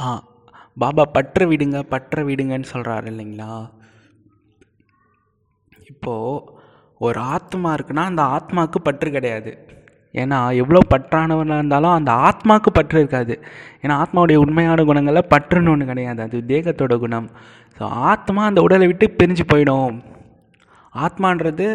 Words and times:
ஆ 0.00 0.24
பாபா 0.78 1.04
பற்ற 1.12 1.46
விடுங்க 1.46 1.82
பற்ற 1.82 2.22
விடுங்கன்னு 2.22 2.72
சொல்கிறாரு 2.72 3.06
இல்லைங்களா? 3.06 3.70
இப்போது 5.86 6.60
ஒரு 6.98 7.20
ஆத்மா 7.20 7.74
இருக்குன்னா 7.74 8.04
அந்த 8.04 8.22
ஆத்மாவுக்கு 8.22 8.78
பற்று 8.82 9.10
கிடையாது. 9.10 9.58
ஏன்னா 10.14 10.54
எவ்வளோ 10.54 10.80
பற்றானவனாக 10.94 11.58
இருந்தாலும் 11.58 11.90
அந்த 11.90 12.12
ஆத்மாவுக்கு 12.12 12.70
பற்று 12.72 12.98
இருக்காது. 12.98 13.34
ஏன்னா 13.82 13.94
ஆத்மாவுடைய 14.02 14.36
உண்மையான 14.36 14.84
குணங்களில் 14.84 15.30
பற்றுன்னு 15.30 15.70
ஒன்று 15.70 15.86
கிடையாது. 15.86 16.22
அது 16.22 16.38
தேகத்தோட 16.46 16.98
குணம். 16.98 17.30
ஸோ 17.78 17.82
ஆத்மா 17.82 18.44
அந்த 18.44 18.62
உடலை 18.62 18.86
விட்டு 18.86 19.14
பிரிஞ்சு 19.18 19.44
போயிடும். 19.52 20.02
ஆத்மான்றது 20.94 21.66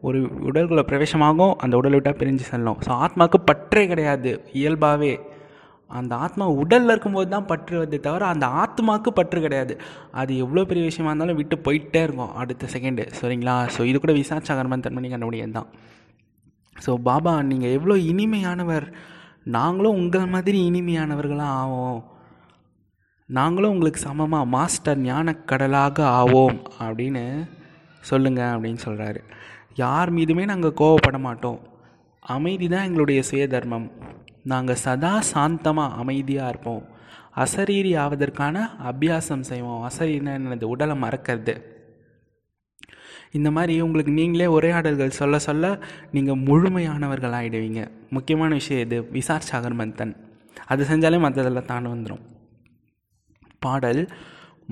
ஒரு 0.00 0.18
உடல்குள்ள 0.20 0.82
பிரவேசமாகும் 0.90 1.54
அந்த 1.56 1.76
உடலை 1.76 1.94
விட்டால் 1.94 2.20
பிரிஞ்சு 2.22 2.44
செல்லும். 2.52 2.78
ஸோ 2.86 2.90
ஆத்மாவுக்கு 3.04 3.38
பற்றே 3.44 3.86
கிடையாது 3.86 4.50
இயல்பாகவே 4.52 5.20
அந்த 5.90 6.12
ஆத்மா 6.24 6.44
உடலில் 6.60 6.92
இருக்கும்போது 6.92 7.28
தான் 7.34 7.48
பற்று 7.50 7.74
வருதே 7.80 7.98
தவிர 8.06 8.26
அந்த 8.34 8.46
ஆத்மாவுக்கு 8.62 9.10
பற்று 9.18 9.38
கிடையாது. 9.46 9.74
அது 10.20 10.32
எவ்வளோ 10.44 10.64
பெரிய 10.70 10.84
விஷயமா 10.90 11.10
இருந்தாலும் 11.10 11.38
விட்டு 11.40 11.56
போயிட்டே 11.66 12.02
இருக்கும் 12.06 12.32
அடுத்த 12.42 12.68
செகண்டு 12.74 13.04
சரிங்களா? 13.18 13.56
ஸோ 13.74 13.82
இது 13.90 13.98
கூட 14.04 14.14
விசாச்சாகரமன் 14.20 14.84
தன்மணி 14.86 15.10
கண்டுபிடிக்கிறது 15.12 15.58
தான். 15.58 15.70
ஸோ 16.84 16.92
பாபா 17.08 17.34
நீங்கள் 17.50 17.74
எவ்வளோ 17.78 17.96
இனிமையானவர். 18.12 18.86
நாங்களும் 19.56 19.98
உங்கள் 20.00 20.32
மாதிரி 20.34 20.58
இனிமையானவர்களாக 20.70 21.58
ஆவோம். 21.62 22.00
நாங்களும் 23.28 23.72
உங்களுக்கு 23.74 24.00
சமமாக 24.06 24.50
மாஸ்டர் 24.56 24.98
ஞானக்கடலாக 25.10 25.98
ஆவோம் 26.20 26.58
அப்படின்னு 26.86 27.22
சொல்லுங்க 28.10 28.42
அப்படின்னு 28.54 28.80
சொல்கிறாரு 28.86 29.20
யார் 29.82 30.10
மீதுமே 30.16 30.44
நாங்கள் 30.50 30.78
கோவப்பட 30.80 31.18
மாட்டோம். 31.28 31.60
அமைதி 32.34 32.66
தான் 32.72 32.86
எங்களுடைய 32.88 33.20
சுயதர்மம். 33.30 33.86
நாங்கள் 34.44 34.82
சதா 34.86 35.12
சாந்தமாக 35.34 35.94
அமைதியாக 35.94 36.48
இருப்போம். 36.48 36.82
அசரீரி 37.36 37.92
ஆவதற்கான 38.04 38.56
அபியாசம் 38.90 39.46
செய்வோம். 39.50 39.84
அசரீரினா 39.88 40.32
என்னது? 40.38 40.64
உடலை 40.64 40.96
மறக்கிறது. 40.96 41.54
இந்த 43.32 43.50
மாதிரி 43.50 43.80
உங்களுக்கு 43.80 44.12
நீங்களே 44.12 44.46
உரையாடல்கள் 44.46 45.16
சொல்ல 45.20 45.38
சொல்ல 45.38 45.78
நீங்கள் 46.12 46.40
முழுமையானவர்கள் 46.40 47.36
ஆகிடுவீங்க 47.38 47.80
முக்கியமான 48.10 48.54
விஷயம் 48.54 48.84
இது. 48.86 48.98
விசார் 49.10 49.48
சாகர் 49.52 49.78
மந்தன் 49.80 50.12
அது 50.66 50.84
செஞ்சாலே 50.84 51.18
மற்றதெல்லாம் 51.26 51.70
தாண்டு 51.70 51.88
வந்துடும் 51.94 52.24
பாடல் 53.58 54.02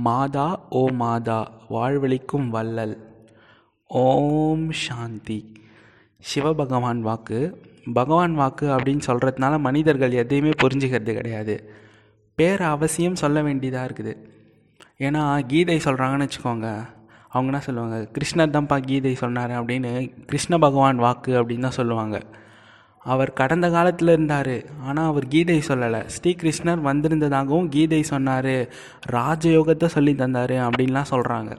மாதா 0.04 0.46
ஓ 0.70 0.88
மாதா 0.88 1.38
வாழ்வழிக்கும் 1.70 2.48
வள்ளல். 2.48 2.94
ஓம் 3.86 4.66
சாந்தி. 4.72 5.38
சிவபகவான் 6.34 7.00
வாக்கு. 7.00 7.40
பகவான் 7.94 8.34
வாக்கு 8.34 8.66
அப்படின்னு 8.66 9.00
சொல்கிறதுனால 9.06 9.60
மனிதர்கள் 9.60 10.12
எதையுமே 10.12 10.50
புரிஞ்சுக்கிறது 10.62 11.12
கிடையாது. 11.12 11.70
பேர் 12.34 12.62
அவசியம் 12.62 13.14
சொல்ல 13.14 13.42
வேண்டியதாக 13.42 13.88
இருக்குது. 13.88 14.14
ஏன்னா 14.98 15.46
கீதை 15.46 15.80
சொல்கிறாங்கன்னு 15.84 16.28
வச்சுக்கோங்க. 16.28 16.88
அவங்க 17.28 17.50
என்ன 17.50 17.60
சொல்லுவாங்க? 17.60 18.08
கிருஷ்ணர் 18.12 18.54
தான்ப்பா 18.56 18.78
கீதை 18.78 19.14
சொன்னார் 19.14 19.50
அப்படின்னு 19.50 20.12
கிருஷ்ண 20.26 20.58
பகவான் 20.58 20.96
வாக்கு 20.96 21.42
அப்படின்னு 21.42 21.60
தான் 21.60 21.78
சொல்லுவாங்க. 21.80 22.20
அவர் 22.98 23.32
கடந்த 23.32 23.70
காலத்தில் 23.70 24.08
இருந்தார் 24.08 24.64
ஆனால் 24.82 25.06
அவர் 25.06 25.26
கீதை 25.26 25.62
சொல்லலை. 25.68 26.08
ஸ்ரீகிருஷ்ணர் 26.16 26.86
வந்திருந்ததாகவும் 26.88 27.68
கீதை 27.68 28.02
சொன்னார். 28.02 28.68
ராஜயோகத்தை 29.12 29.84
சொல்லி 29.84 30.14
தந்தார் 30.14 30.50
அப்படின்லாம் 30.50 31.10
சொல்கிறாங்க 31.10 31.56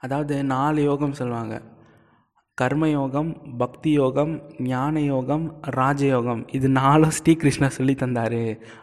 அதாவது 0.00 0.44
நாலு 0.44 0.82
யோகம் 0.82 1.12
சொல்லுவாங்க. 1.12 1.62
கர்மயோகம் 2.60 3.30
பக்தி 3.60 3.90
யோகம் 4.00 4.30
ஞான 4.68 5.00
யோகம் 5.12 5.42
ராஜயோகம். 5.78 6.42
இது 6.56 6.68
நாலும் 6.78 7.12
ஸ்ரீகிருஷ்ணர் 7.16 7.74
சொல்லி 7.78 7.94
தந்தார் 8.02 8.36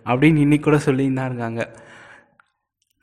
அப்படின்னு 0.09 0.43
இன்னைக்கு 0.45 0.65
கூட 0.67 0.77
சொல்லியிருந்தா 0.87 1.23
இருக்காங்க. 1.29 1.63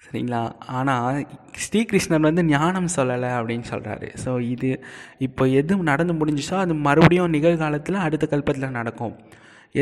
சரிங்களா? 0.05 0.43
ஆனால் 0.79 1.19
ஸ்ரீகிருஷ்ணர் 1.65 2.25
வந்து 2.29 2.45
ஞானம் 2.53 2.89
சொல்லலை 2.97 3.31
அப்படின்னு 3.39 3.67
சொல்கிறாரு 3.73 4.11
ஸோ 4.25 4.33
இது 4.53 4.71
இப்போ 5.29 5.47
எது 5.63 5.81
நடந்து 5.91 6.17
முடிஞ்சிச்சோ 6.21 6.57
அது 6.65 6.77
மறுபடியும் 6.87 7.35
நிகழ்காலத்தில் 7.37 8.01
அடுத்த 8.07 8.31
கல்பத்தில் 8.35 8.77
நடக்கும். 8.79 9.17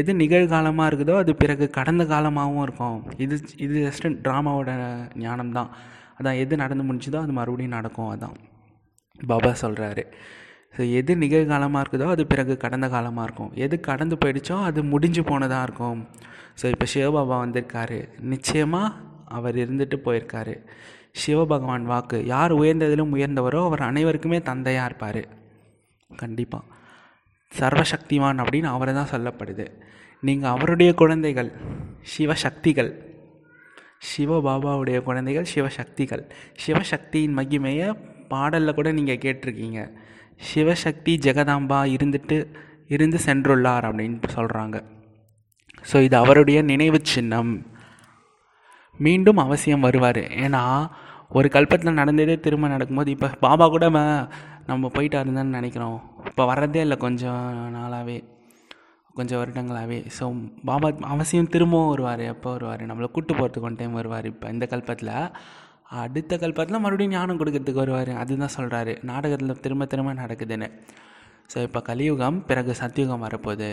எது 0.00 0.10
நிகழ்காலமாக 0.24 0.88
இருக்குதோ 0.90 1.14
அது 1.24 1.34
பிறகு 1.44 1.64
கடந்த 1.78 2.02
காலமாகவும் 2.14 2.64
இருக்கும். 2.68 2.98
இது 3.24 3.34
இது 3.66 3.76
ஜஸ்ட் 3.86 4.10
ட்ராமாவோட 4.26 4.70
ஞானம் 5.26 5.54
தான். 5.60 5.70
அதான் 6.18 6.42
எது 6.44 6.62
நடந்து 6.64 6.84
முடிஞ்சுதோ 6.90 7.20
அது 7.26 7.38
மறுபடியும் 7.42 7.78
நடக்கும் 7.80 8.12
அதான். 8.16 8.36
பாபா 9.18 9.54
சொல்கிறாரு 9.66 10.02
ஸோ 10.74 10.82
எது 10.98 11.12
நிகழ்காலமாக 11.22 11.82
இருக்குதோ 11.84 12.06
அது 12.14 12.24
பிறகு 12.32 12.54
கடந்த 12.64 12.86
காலமாக 12.94 13.26
இருக்கும். 13.28 13.52
எது 13.64 13.76
கடந்து 13.88 14.16
போயிடுச்சோ 14.22 14.56
அது 14.68 14.80
முடிஞ்சு 14.92 15.22
போனதாக 15.30 15.66
இருக்கும். 15.66 16.00
ஸோ 16.60 16.66
இப்போ 16.74 16.86
சிவபாபா 16.94 17.36
வந்திருக்காரு. 17.44 17.98
நிச்சயமாக 18.32 18.94
அவர் 19.38 19.56
இருந்துட்டு 19.64 19.96
போயிருக்காரு. 20.06 20.54
சிவபகவான் 21.22 21.86
வாக்கு 21.92 22.18
யார் 22.34 22.52
உயர்ந்ததிலும் 22.60 23.14
உயர்ந்தவரோ 23.16 23.60
அவர் 23.68 23.82
அனைவருக்குமே 23.90 24.38
தந்தையாக 24.48 24.88
இருப்பார். 24.90 25.22
கண்டிப்பாக 26.10 26.64
சர்வசக்திவான் 27.52 28.40
அப்படின்னு 28.42 28.68
அவரை 28.76 28.92
தான் 28.94 29.12
சொல்லப்படுது. 29.12 29.66
நீங்கள் 30.22 30.52
அவருடைய 30.54 30.90
குழந்தைகள் 31.00 31.50
சிவசக்திகள். 32.12 32.90
சிவபாபாவுடைய 34.10 34.98
குழந்தைகள் 35.06 35.48
சிவசக்திகள். 35.54 36.22
சிவசக்தியின் 36.64 37.36
மகிமையை 37.38 37.88
பாடலில் 38.32 38.76
கூட 38.78 38.88
நீங்கள் 38.98 39.22
கேட்டிருக்கீங்க. 39.24 39.80
சிவசக்தி 40.40 41.14
ஜெகதாம்பா 41.26 41.80
இருந்துட்டு 41.96 42.38
இருந்து 42.94 43.18
சென்றுள்ளார் 43.26 43.86
அப்படின்னு 43.88 44.30
சொல்கிறாங்க 44.36 44.76
ஸோ 45.90 45.96
இது 46.06 46.16
அவருடைய 46.22 46.58
நினைவு 46.70 46.98
சின்னம். 47.12 47.52
மீண்டும் 49.00 49.40
அவசியம் 49.44 49.84
வருவார். 49.86 50.22
ஏன்னா 50.44 50.62
ஒரு 51.38 51.48
கல்பத்தில் 51.54 51.98
நடந்ததே 52.00 52.34
திரும்ப 52.46 52.68
நடக்கும்போது 52.68 53.10
இப்போ 53.14 53.28
பாபா 53.44 53.64
கூட 53.74 53.86
நம்ம 54.70 54.90
போயிட்டாருந்தான்னு 54.96 55.56
நினைக்கிறோம். 55.58 55.98
இப்போ 56.30 56.44
வர்றதே 56.52 56.80
இல்லை 56.86 56.96
கொஞ்சம் 57.06 57.44
நாளாகவே 57.76 58.16
கொஞ்சம் 59.18 59.40
வருடங்களாகவே 59.40 59.98
ஸோ 60.18 60.24
பாபா 60.70 60.88
அவசியம் 61.14 61.52
திரும்பவும் 61.54 61.92
வருவார். 61.92 62.24
எப்போ 62.34 62.48
வருவார்? 62.56 62.82
நம்மளை 62.90 63.08
கூட்டு 63.16 63.34
போகிறதுக்கு 63.34 63.68
ஒன் 63.70 63.78
டைம் 63.80 63.98
வருவார் 64.00 64.26
இப்போ 64.32 64.48
இந்த 64.54 64.66
கல்பத்தில். 64.72 65.14
அடுத்த 65.90 66.36
கல்பத்தில் 66.40 66.82
மறுபடியும் 66.84 67.14
ஞானம் 67.16 67.38
கொடுக்கறதுக்கு 67.40 67.82
வருவார். 67.82 68.10
அதுதான் 68.22 68.54
சொல்கிறாரு 68.56 68.92
நாடகத்தில் 69.10 69.60
திரும்ப 69.64 69.86
திரும்ப 69.92 70.12
நடக்குதுன்னு. 70.22 70.68
ஸோ 71.52 71.58
இப்போ 71.66 71.80
கலியுகம் 71.90 72.38
பிறகு 72.48 72.72
சத்தியுகம் 72.80 73.24
வரப்போகுது. 73.26 73.70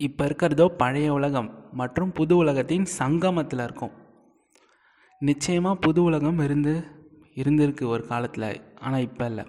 இப்போ 0.00 0.22
இருக்கிறதோ 0.28 0.66
பழைய 0.82 1.08
உலகம் 1.18 1.48
மற்றும் 1.80 2.12
புது 2.18 2.34
உலகத்தின் 2.42 2.86
சங்கமத்தில் 3.00 3.64
இருக்கும். 3.66 3.92
நிச்சயமாக 5.22 5.76
புது 5.86 6.00
உலகம் 6.08 6.40
இருந்து 6.46 6.74
இருந்திருக்கு 7.42 7.84
ஒரு 7.94 8.02
காலத்தில் 8.12 8.48
ஆனால் 8.84 9.04
இப்போ 9.08 9.24
இல்லை. 9.30 9.44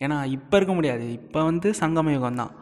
ஏன்னா 0.00 0.16
இப்போ 0.36 0.54
இருக்க 0.58 0.72
முடியாது. 0.78 1.04
இப்போ 1.18 1.40
வந்து 1.50 1.68
சங்கம 1.80 2.12
யுகம் 2.16 2.40
தான். 2.42 2.52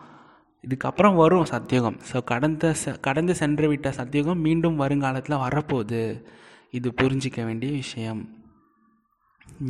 இதுக்கப்புறம் 0.64 1.18
வரும் 1.22 1.50
சத்தியுகம். 1.52 1.98
ஸோ 2.10 2.16
கடந்த 2.32 2.74
ச 2.82 2.94
கடந்து 3.06 3.34
சென்று 3.42 3.66
விட்ட 3.72 3.90
சத்தியுகம் 4.00 4.42
மீண்டும் 4.46 4.80
வருங்காலத்தில் 4.82 5.42
வரப்போகுது. 5.44 6.02
இது 6.72 6.88
புரிஞ்சிக்க 7.00 7.41
வேண்டிய 7.44 7.72
விஷயம். 7.72 8.22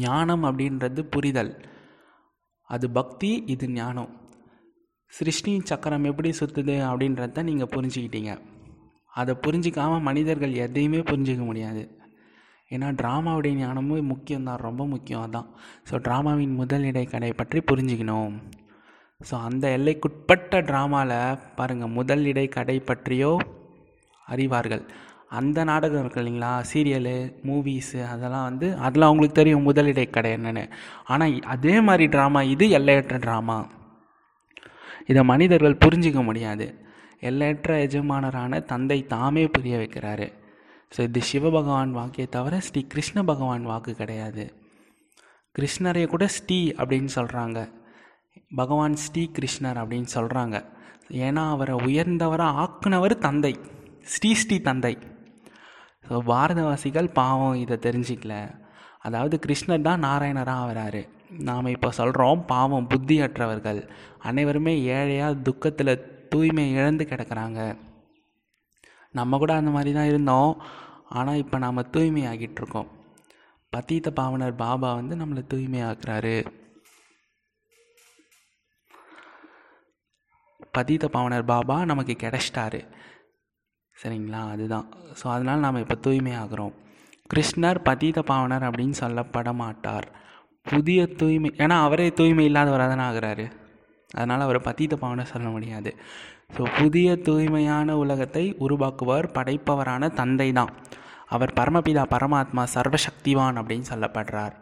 ஞானம் 0.03 0.45
அப்படின்றது 0.45 1.01
புரிதல். 1.15 1.53
அது 2.71 2.91
பக்தி 2.91 3.31
இது 3.47 3.67
ஞானம். 3.69 4.11
சிருஷ்டி 5.13 5.53
சக்கரம் 5.71 6.05
எப்படி 6.05 6.31
சுற்றுது 6.31 6.77
அப்படின்றத 6.91 7.43
நீங்கள் 7.43 7.73
புரிஞ்சுக்கிட்டீங்க. 7.75 8.35
அதை 9.13 9.33
புரிஞ்சிக்காமல் 9.47 10.07
மனிதர்கள் 10.09 10.55
எதையுமே 10.67 11.01
புரிஞ்சிக்க 11.11 11.43
முடியாது. 11.45 11.83
ஏன்னா 12.71 12.89
ட்ராமாவுடைய 13.01 13.55
ஞானமும் 13.55 14.11
முக்கியம்தான் 14.13 14.65
ரொம்ப 14.67 14.83
முக்கியம் 14.87 15.25
அதான். 15.27 15.49
ஸோ 15.89 15.95
ட்ராமாவின் 16.07 16.55
முதல் 16.55 16.85
இடைக்கடை 16.91 17.33
பற்றி 17.33 17.61
புரிஞ்சுக்கணும். 17.71 18.35
ஸோ 19.21 19.35
அந்த 19.49 19.65
எல்லைக்குட்பட்ட 19.79 20.61
ட்ராமாவில் 20.69 21.39
பாருங்கள் 21.57 21.97
முதல் 21.99 22.25
இடைக்கடை 22.25 22.81
பற்றியோ 22.81 23.33
அறிவார்கள். 24.27 24.85
அந்த 25.39 25.59
நாடகம் 25.71 26.01
இருக்கு 26.03 26.21
இல்லைங்களா? 26.23 26.51
சீரியலு 26.71 27.15
மூவிஸு 27.49 28.01
அதெல்லாம் 28.13 28.47
வந்து 28.49 28.69
அதெல்லாம் 28.87 29.11
அவங்களுக்கு 29.11 29.39
தெரியும் 29.41 29.67
முதலிடை 29.69 30.05
கடை 30.11 30.31
என்னென்னு. 30.37 30.65
ஆனால் 31.13 31.35
அதே 31.55 31.75
மாதிரி 31.89 32.07
ட்ராமா 32.15 32.41
இது 32.55 32.67
எல்லையற்ற 32.79 33.19
ட்ராமா 33.27 33.59
இதை 35.11 35.23
மனிதர்கள் 35.33 35.81
புரிஞ்சிக்க 35.85 36.21
முடியாது. 36.29 36.67
எல்லையற்ற 37.29 37.73
எஜமானரான 37.87 38.61
தந்தை 38.73 38.99
தாமே 39.15 39.45
புரிய 39.57 39.77
வைக்கிறாரு. 39.83 40.27
ஸோ 40.95 41.01
இது 41.09 41.21
சிவபகவான் 41.31 41.93
வாக்கே 41.99 42.25
தவிர 42.37 42.55
ஸ்ரீ 42.67 42.81
கிருஷ்ண 42.93 43.19
பகவான் 43.31 43.65
வாக்கு 43.71 43.93
கிடையாது. 44.01 44.45
கிருஷ்ணரை 45.59 46.03
கூட 46.15 46.25
ஸ்ரீ 46.37 46.59
அப்படின்னு 46.81 47.11
சொல்கிறாங்க 47.19 47.59
பகவான் 48.61 48.97
ஸ்ரீ 49.05 49.23
கிருஷ்ணர் 49.39 49.81
அப்படின்னு 49.83 50.11
சொல்கிறாங்க 50.15 50.57
ஏன்னா 51.27 51.43
அவரை 51.55 51.75
உயர்ந்தவராக 51.87 52.59
ஆக்குனவர் 52.65 53.15
தந்தை. 53.27 53.55
ஸ்ரீ 54.13 54.31
ஸ்ரீ 54.43 54.57
தந்தை. 54.69 54.95
ஸோ 56.13 56.19
பாரதவாசிகள் 56.31 57.07
பாவம் 57.19 57.61
இதை 57.65 57.77
தெரிஞ்சிக்கல. 57.85 58.35
அதாவது 59.07 59.37
கிருஷ்ணர் 59.45 59.87
தான் 59.87 60.03
நாராயணராக 60.07 60.63
ஆகிறாரு 60.65 61.01
நாம் 61.49 61.71
இப்போ 61.75 61.89
சொல்கிறோம் 61.99 62.41
பாவம் 62.51 62.89
புத்தியற்றவர்கள். 62.93 63.81
அனைவருமே 64.29 64.75
ஏழையாக 64.97 65.41
துக்கத்தில் 65.47 65.93
தூய்மை 66.33 66.65
இழந்து 66.79 67.05
கிடக்கிறாங்க. 67.11 67.61
நம்ம 69.19 69.39
கூட 69.43 69.53
அந்த 69.61 69.71
மாதிரி 69.77 69.93
தான் 69.99 70.11
இருந்தோம். 70.13 70.53
ஆனால் 71.19 71.41
இப்போ 71.43 71.57
நாம் 71.65 71.89
தூய்மையாகிட்டுருக்கோம் 71.95 72.91
பத்தீத்த 73.73 74.09
பாவனர் 74.21 74.61
பாபா 74.65 74.89
வந்து 75.01 75.15
நம்மளை 75.21 75.43
தூய்மையாக்குறாரு. 75.53 76.37
பதீத 80.77 81.09
பாவனர் 81.15 81.51
பாபா 81.53 81.79
நமக்கு 81.91 82.17
கிடைச்சிட்டாரு. 82.21 82.83
சரிங்களா? 84.03 84.41
அதுதான். 84.51 84.87
ஸோ 85.21 85.27
அதனால் 85.27 85.59
நாம் 85.59 85.77
இப்போ 85.77 85.97
தூய்மையாகிறோம். 86.07 86.75
கிருஷ்ணர் 87.33 87.79
பதீத 87.89 88.19
பாவனர் 88.21 88.67
அப்படின்னு 88.69 88.97
சொல்லப்பட 89.01 89.53
மாட்டார் 89.53 90.07
புதிய 90.63 91.07
தூய்மை 91.07 91.51
ஏன்னா 91.57 91.77
அவரே 91.83 92.13
தூய்மை 92.13 92.45
இல்லாதவராக 92.51 92.89
தானே 92.93 93.05
ஆகிறாரு. 93.11 93.47
அதனால் 94.15 94.41
அவரை 94.41 94.61
பதீத 94.65 94.97
பாவனர் 94.97 95.33
சொல்ல 95.35 95.49
முடியாது. 95.49 95.95
ஸோ 96.57 96.63
புதிய 96.79 97.17
தூய்மையான 97.17 97.97
உலகத்தை 97.97 98.57
உருவாக்குவர் 98.61 99.27
படைப்பவரான 99.35 100.11
தந்தை 100.13 100.53
தான். 100.53 100.73
அவர் 101.27 101.53
பரமபிதா 101.61 102.05
பரமாத்மா 102.15 102.63
சர்வசக்திவான் 102.75 103.59
அப்படின்னு 103.61 103.87
சொல்லப்படுறார். 103.93 104.55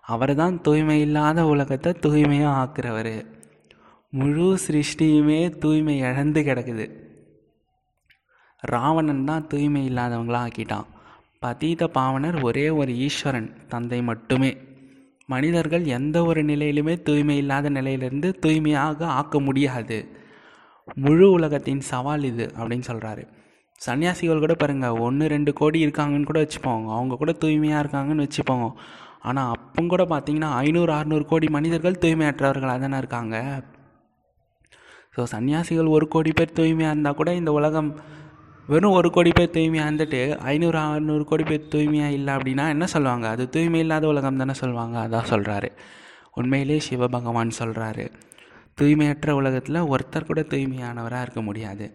அவர் 0.00 0.34
தான் 0.34 0.60
தூய்மை 0.60 1.00
இல்லாத 1.00 1.44
உலகத்தை 1.44 1.92
தூய்மையாக 1.92 2.58
ஆக்குறவர். 2.62 3.14
முழு 4.08 4.58
சிருஷ்டியுமே 4.66 5.40
தூய்மை 5.58 5.98
இழந்து 5.98 6.40
கிடக்குது. 6.42 7.01
ராவணன் 8.62 9.24
தான் 9.30 9.46
தூய்மை 9.52 9.82
இல்லாதவங்களாக 9.90 10.46
ஆக்கிட்டான் 10.48 10.88
பதீத 11.42 11.84
பாவனர் 11.96 12.36
ஒரே 12.48 12.66
ஒரு 12.80 12.92
ஈஸ்வரன் 13.06 13.48
தந்தை 13.72 13.98
மட்டுமே. 14.10 14.50
மனிதர்கள் 15.28 15.84
எந்த 15.96 16.16
ஒரு 16.30 16.40
நிலையிலுமே 16.50 16.94
தூய்மை 17.08 17.36
இல்லாத 17.42 17.66
நிலையிலிருந்து 17.76 18.28
தூய்மையாக 18.44 19.06
ஆக்க 19.18 19.40
முடியாது. 19.48 19.98
முழு 21.04 21.26
உலகத்தின் 21.36 21.82
சவால் 21.90 22.24
இது 22.30 22.46
அப்படின்னு 22.58 22.88
சொல்கிறாரு 22.90 23.24
சன்னியாசிகள் 23.80 24.42
கூட 24.44 24.54
பாருங்கள் 24.62 24.98
ஒன்று 25.06 25.24
ரெண்டு 25.34 25.52
கோடி 25.60 25.78
இருக்காங்கன்னு 25.84 26.28
கூட 26.30 26.40
வச்சுப்போங்க. 26.44 26.88
அவங்க 26.96 27.14
கூட 27.22 27.32
தூய்மையாக 27.44 27.82
இருக்காங்கன்னு 27.84 28.26
வச்சுப்போங்க. 28.26 28.66
ஆனால் 29.28 29.50
அப்போ 29.54 29.82
கூட 29.92 30.02
பார்த்தீங்கன்னா 30.12 30.50
ஐநூறு 30.64 30.92
அறநூறு 30.96 31.24
கோடி 31.32 31.48
மனிதர்கள் 31.56 32.00
தூய்மையற்றவர்களாக 32.04 32.80
தானே 32.84 32.98
இருக்காங்க. 33.02 33.36
ஸோ 35.14 35.22
சன்னியாசிகள் 35.34 35.94
ஒரு 35.96 36.06
கோடி 36.14 36.30
பேர் 36.38 36.56
தூய்மையாக 36.58 36.94
இருந்தால் 36.94 37.20
கூட 37.20 37.30
இந்த 37.40 37.52
உலகம் 37.60 37.90
வெறும் 38.66 38.92
ஒரு 38.92 39.10
கோடி 39.10 39.30
பேர் 39.34 39.50
தூய்மையாக 39.50 39.90
இருந்துட்டு 39.90 40.36
ஐநூறு 40.36 40.78
அறநூறு 40.78 41.24
கோடி 41.24 41.42
பேர் 41.42 41.68
தூய்மையாக 41.68 42.12
இல்லை 42.12 42.34
அப்படின்னா 42.34 42.68
என்ன 42.68 42.86
சொல்லுவாங்க? 42.86 43.28
அது 43.28 43.48
தூய்மை 43.48 43.80
இல்லாத 43.80 44.06
உலகம் 44.06 44.36
தானே 44.36 44.54
சொல்லுவாங்க. 44.54 45.08
அதான் 45.08 45.30
சொல்கிறாரு 45.30 45.70
உண்மையிலே 46.34 46.80
சிவபகவான் 46.90 47.50
சொல்கிறாரு 47.58 48.12
தூய்மையற்ற 48.80 49.30
உலகத்தில் 49.30 49.74
ஒருத்தர் 49.74 50.24
கூட 50.24 50.40
தூய்மையானவராக 50.40 51.22
இருக்க 51.22 51.42
முடியாது. 51.42 51.92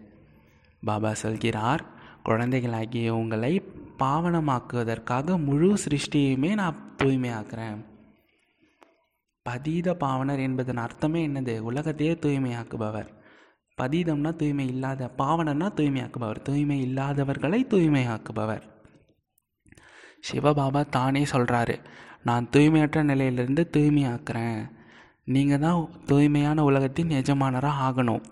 பாபா 0.84 1.14
சொல்கிறார் 1.14 1.84
குழந்தைகளாகிய 2.22 3.14
உங்களை 3.14 3.62
பாவனமாக்குவதற்காக 3.98 5.44
முழு 5.44 5.74
சிருஷ்டியுமே 5.84 6.54
நான் 6.54 6.94
தூய்மையாக்குறேன். 7.02 7.84
பதீத 9.48 9.94
பாவனர் 9.94 10.38
என்பதன் 10.38 10.76
அர்த்தமே 10.76 11.26
என்னது? 11.28 11.58
உலகத்தையே 11.58 12.12
தூய்மையாக்குபவர். 12.12 13.08
பதீதம்னா 13.78 14.36
தூய்மை 14.36 14.66
இல்லாத 14.66 15.10
பாவனன்னா 15.18 15.68
தூய்மையாக்குபவர். 15.76 16.42
தூய்மை 16.42 16.92
இல்லாதவர்களை 16.92 17.60
தூய்மையாக்குபவர். 17.66 18.62
சிவபாபா 20.30 20.88
தானே 20.88 21.22
சொல்கிறாரு 21.22 21.78
நான் 22.22 22.48
தூய்மையற்ற 22.52 23.02
நிலையிலிருந்து 23.02 23.68
தூய்மையாக்குறேன். 23.76 24.70
நீங்கள் 25.24 25.58
தான் 25.58 25.88
தூய்மையான 26.06 26.64
உலகத்தின் 26.64 27.10
எஜமானராக 27.10 27.88
ஆகணும். 27.88 28.22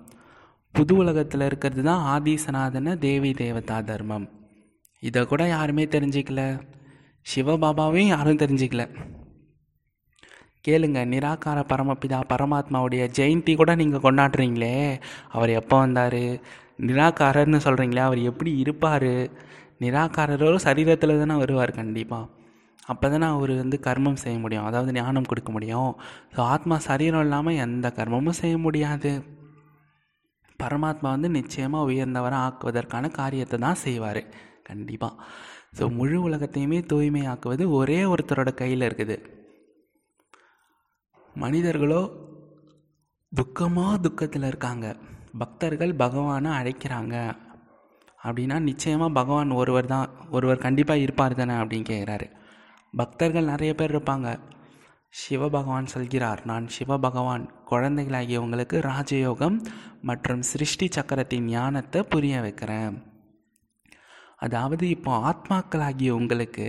புது 0.73 0.97
உலகத்தில் 0.97 1.41
இருக்கிறது 1.41 1.83
தான் 1.83 2.23
ஆதிசநாதன 2.23 2.99
தேவி 2.99 3.31
தேவதா 3.33 3.81
தர்மம். 3.81 4.29
இதை 5.01 5.27
கூட 5.27 5.47
யாருமே 5.47 5.85
தெரிஞ்சிக்கல. 5.85 6.61
சிவபாபாவையும் 7.35 8.07
யாரும் 8.07 8.37
தெரிஞ்சிக்கல. 8.37 8.89
கேளுங்க 10.67 11.01
நிராகார 11.13 11.59
பரமபிதா 11.73 12.21
பரமாத்மாவுடைய 12.33 13.03
ஜெயந்தி 13.19 13.53
கூட 13.63 13.75
நீங்கள் 13.81 14.05
கொண்டாடுறீங்களே. 14.07 14.77
அவர் 15.35 15.53
எப்போ 15.61 15.77
வந்தார்? 15.85 16.23
நிராகாரர்னு 16.89 17.61
சொல்கிறீங்களே 17.67 18.03
அவர் 18.09 18.23
எப்படி 18.31 18.53
இருப்பார்? 18.63 19.13
நிராகாரரோட 19.85 20.57
சரீரத்தில் 20.69 21.21
தானே 21.23 21.37
வருவார் 21.43 21.79
கண்டிப்பாக 21.81 22.33
அப்போ 22.93 23.07
தானே 23.13 23.29
அவர் 23.37 23.53
வந்து 23.61 23.77
கர்மம் 23.87 24.21
செய்ய 24.23 24.37
முடியும் 24.43 24.67
அதாவது 24.69 24.91
ஞானம் 24.99 25.29
கொடுக்க 25.31 25.51
முடியும். 25.55 25.91
ஸோ 26.35 26.41
ஆத்மா 26.55 26.77
சரீரம் 26.87 27.25
இல்லாமல் 27.27 27.59
எந்த 27.65 27.87
கர்மமும் 27.97 28.39
செய்ய 28.41 28.57
முடியாது. 28.67 29.13
பரமாத்மா 30.59 31.09
வந்து 31.15 31.29
நிச்சயமாக 31.39 31.89
உயர்ந்தவரை 31.91 32.37
ஆக்குவதற்கான 32.47 33.11
காரியத்தை 33.19 33.59
தான் 33.65 33.83
செய்வார் 33.87 34.23
கண்டிப்பாக 34.69 35.15
ஸோ 35.79 35.85
முழு 35.97 36.19
உலகத்தையுமே 36.29 36.79
தூய்மையாக்குவது 36.93 37.65
ஒரே 37.79 37.99
ஒருத்தரோட 38.13 38.51
கையில் 38.61 38.87
இருக்குது. 38.89 39.17
மனிதர்களோ 41.43 42.03
துக்கமாக 43.33 44.01
துக்கத்தில் 44.05 44.47
இருக்காங்க. 44.51 44.87
பக்தர்கள் 45.41 45.93
பகவானை 46.03 46.51
அழைக்கிறாங்க. 46.59 47.15
அப்படின்னா 48.27 48.57
நிச்சயமாக 48.69 49.17
பகவான் 49.19 49.51
ஒருவர் 49.61 49.89
தான் 49.93 50.11
ஒருவர் 50.37 50.63
கண்டிப்பாக 50.67 51.03
இருப்பார் 51.05 51.39
தானே 51.41 51.57
அப்படின்னு 51.63 51.89
கேட்குறாரு 51.91 52.27
பக்தர்கள் 53.01 53.51
நிறைய 53.53 53.73
பேர் 53.81 53.95
இருப்பாங்க. 53.95 54.29
சிவபகவான் 55.15 55.93
சொல்கிறார் 55.95 56.41
நான் 56.51 56.65
சிவபகவான் 56.77 57.45
குழந்தைகளாகிய 57.71 58.41
உங்களுக்கு 58.45 58.79
ராஜயோகம் 58.91 59.57
மற்றும் 60.09 60.43
சிருஷ்டி 60.51 60.89
சக்கரத்தின் 60.97 61.47
ஞானத்தை 61.57 62.01
புரிய 62.15 62.41
வைக்கிறேன். 62.47 62.97
அதாவது 64.47 64.85
இப்போ 64.97 65.13
ஆத்மாக்களாகிய 65.31 66.11
உங்களுக்கு 66.21 66.67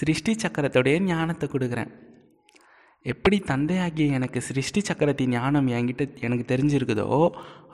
சிருஷ்டி 0.00 0.32
சக்கரத்துடைய 0.44 0.96
ஞானத்தை 1.10 1.48
கொடுக்குறேன். 1.52 1.92
எப்படி 3.06 3.36
தந்தையாகிய 3.50 4.16
எனக்கு 4.16 4.38
சிருஷ்டி 4.48 4.80
சக்கரத்தின் 4.88 5.34
ஞானம் 5.36 5.68
என்கிட்ட 5.76 6.04
எனக்கு 6.26 6.44
தெரிஞ்சிருக்குதோ 6.52 7.06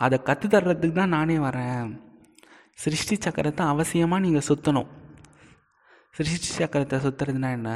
அதை 0.05 0.17
கற்று 0.28 0.49
தர்றதுக்கு 0.52 0.96
தான் 0.99 1.14
நானே 1.17 1.37
வரேன். 1.46 1.88
சிருஷ்டி 2.82 3.17
சக்கரத்தை 3.26 3.64
அவசியமாக 3.73 4.25
நீங்கள் 4.26 4.46
சுற்றணும் 4.49 4.90
சிருஷ்டி 6.14 6.50
சக்கரத்தை 6.61 6.99
சுற்றுறதுனா 7.06 7.50
என்ன? 7.58 7.70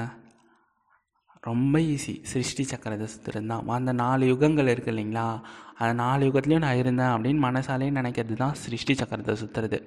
ரொம்ப 1.48 1.74
ஈஸி 1.92 2.14
சிருஷ்டி 2.32 2.64
சக்கரத்தை 2.72 3.06
சுற்றுறது 3.14 3.48
தான் 3.52 3.68
அந்த 3.78 3.92
நாலு 4.02 4.24
யுகங்கள் 4.32 4.72
இருக்குது 4.72 4.92
இல்லைங்களா? 4.94 5.26
அந்த 5.80 5.92
நாலு 6.04 6.22
யுகத்துலேயும் 6.28 6.66
நான் 6.66 6.80
இருந்தேன் 6.82 7.12
அப்படின்னு 7.14 7.40
மனசாலே 7.48 7.90
நினைக்கிறது 8.00 8.36
தான் 8.44 8.58
சிருஷ்டி 8.64 8.94
சக்கரத்தை 9.02 9.36
சுற்றுறது 9.42 9.78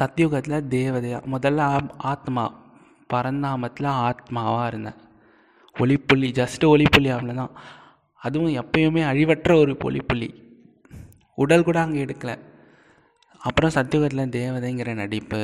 சத்தியுகத்தில் 0.00 0.68
தேவதையாக 0.76 1.30
முதல்ல 1.34 1.66
ஆத்மா 2.12 2.44
பரந்தாமத்தில் 3.12 3.96
ஆத்மாவாக 4.08 4.68
இருந்தேன். 4.70 5.00
ஒளிப்புள்ளி 5.82 6.28
ஜஸ்ட்டு 6.40 6.70
ஒளிப்புள்ளி 6.72 7.10
அவ்வளோதான் 7.14 7.54
அதுவும் 8.26 8.54
எப்பயுமே 8.60 9.02
அழிவற்ற 9.10 9.52
ஒரு 9.62 9.72
ஒளிப்புள்ளி. 9.88 10.28
உடல் 11.42 11.66
கூட 11.68 11.78
அங்கே 11.80 12.04
எடுக்கலை. 12.04 12.36
அப்புறம் 13.46 13.72
சத்தியுகத்தில் 13.76 14.32
தேவதைங்கிற 14.38 14.94
நடிப்பு 14.94 15.40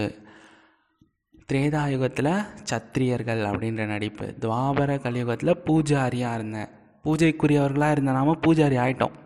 திரேதாயுகத்தில் 1.50 2.32
சத்திரியர்கள் 2.70 3.40
அப்படின்ற 3.50 3.84
நடிப்பு 3.86 4.26
துவாபர 4.42 4.90
கலியுகத்தில் 5.06 5.60
பூஜாரியாக 5.66 6.36
இருந்தேன் 6.38 6.70
பூஜைக்குரியவர்களாக 7.04 7.94
இருந்த 7.94 8.12
நாம 8.18 8.36
பூஜாரி 8.44 8.76
ஆயிட்டோம். 8.84 9.16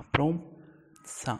அப்புறம் 0.00 0.36
ச 1.20 1.34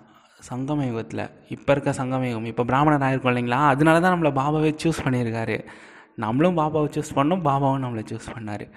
சங்கம 0.50 0.84
யுகத்தில் 0.90 1.24
இப்போ 1.54 1.72
இருக்க 1.72 1.90
சங்கம 2.02 2.28
யுகம் 2.28 2.50
இப்போ 2.52 2.64
பிராமணர் 2.70 3.06
ஆயிருக்கோம் 3.08 3.32
இல்லைங்களா? 3.32 3.60
அதனால 3.72 4.00
தான் 4.00 4.14
நம்மளை 4.14 4.32
பாபாவே 4.38 4.70
சூஸ் 4.82 5.04
பண்ணியிருக்காரு. 5.04 5.56
நம்மளும் 6.16 6.56
பாபாவை 6.56 6.88
சூஸ் 6.96 7.14
பண்ணோம் 7.14 7.44
பாபாவும் 7.48 7.84
நம்மளை 7.84 8.02
சூஸ் 8.10 8.32
பண்ணார். 8.34 8.68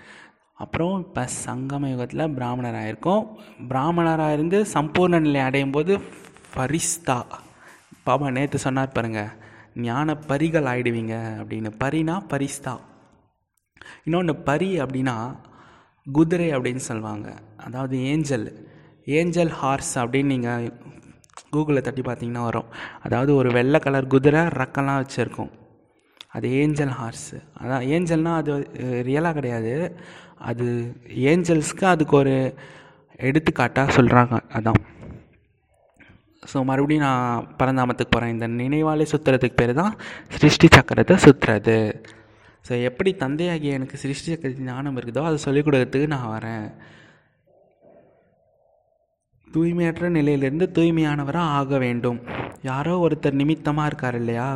அப்புறம் 0.54 1.00
இப்போ 1.00 1.28
சங்கம 1.46 1.90
யுகத்தில் 1.90 2.34
பிராமணராக 2.36 2.88
இருக்கோம் 2.88 3.38
பிராமணராக 3.70 4.34
இருந்து 4.34 4.66
சம்பூர்ண 4.74 5.20
நிலை 5.20 5.42
அடையும் 5.42 5.72
போது 5.72 6.00
பரிஸ்தா. 6.58 7.26
பாபா 8.04 8.30
நேற்று 8.30 8.60
சொன்னார் 8.60 8.92
பாருங்கள் 8.92 9.44
ஞான 9.76 10.16
பரிகள் 10.16 10.64
ஆயிடுவீங்க 10.64 11.16
அப்படின்னு. 11.42 11.72
பரினா 11.84 12.16
பரிஸ்தா. 12.34 12.80
இன்னொன்று 14.04 14.36
பரி 14.36 14.80
அப்படின்னா 14.80 15.36
குதிரை 16.12 16.56
அப்படின்னு 16.56 16.84
சொல்லுவாங்க. 16.90 17.34
அதாவது 17.58 18.04
ஏஞ்சல். 18.04 18.70
ஏஞ்சல் 19.06 19.50
ஹார்ஸ் 19.50 20.00
அப்படின்னு 20.00 20.24
நீங்கள் 20.24 20.74
கூகுளில் 21.52 21.82
தட்டி 21.82 22.02
பார்த்தீங்கன்னா 22.02 22.44
வரும். 22.44 22.66
அதாவது 23.04 23.36
ஒரு 23.36 23.52
வெள்ளை 23.52 23.80
கலர் 23.80 24.08
குதிரை 24.08 24.42
ரக்கெல்லாம் 24.42 25.04
வச்சுருக்கோம். 25.04 25.52
அது 26.36 26.48
ஏஞ்சல் 26.62 26.96
ஹார்ஸு. 27.00 27.38
அதான் 27.62 27.86
ஏஞ்சல்னால் 27.96 28.40
அது 28.42 28.52
ரியலாக 29.10 29.38
கிடையாது. 29.38 29.74
அது 30.50 30.66
ஏஞ்சல்ஸ்க்கு 31.32 31.86
அதுக்கு 31.94 32.16
ஒரு 32.24 32.36
எடுத்துக்காட்டாக 33.28 33.96
சொல்கிறாங்க 33.98 34.36
அதான். 34.58 34.82
ஸோ 36.52 36.58
மறுபடியும் 36.70 37.06
நான் 37.08 37.46
பரந்தாமத்துக்கு 37.60 38.14
போகிறேன் 38.14 38.34
இந்த 38.34 38.48
நினைவாலே 38.62 39.06
சுற்றுறதுக்கு 39.12 39.60
பேர் 39.62 39.80
தான் 39.80 39.94
சிருஷ்டி 40.36 40.68
சக்கரத்தை 40.76 41.16
சுற்றுறது 41.26 41.78
ஸோ 42.68 42.74
எப்படி 42.90 43.12
தந்தையாகிய 43.24 43.78
எனக்கு 43.78 43.96
சிருஷ்டி 44.04 44.30
சக்கரத்தின் 44.32 44.70
ஞானம் 44.72 44.98
இருக்குதோ 45.00 45.24
அதை 45.30 45.38
சொல்லிக் 45.46 45.66
கொடுக்கறதுக்கு 45.66 46.14
நான் 46.14 46.34
வரேன். 46.36 46.66
தூய்மையற்ற 49.48 50.06
நிலையிலிருந்து 50.18 50.66
தூய்மையானவராக 50.78 51.54
ஆக 51.60 51.78
வேண்டும். 51.86 52.20
யாரோ 52.70 52.94
ஒருத்தர் 53.06 53.40
நிமித்தமாக 53.42 53.90
இருக்கார் 53.90 54.18
இல்லையா? 54.22 54.48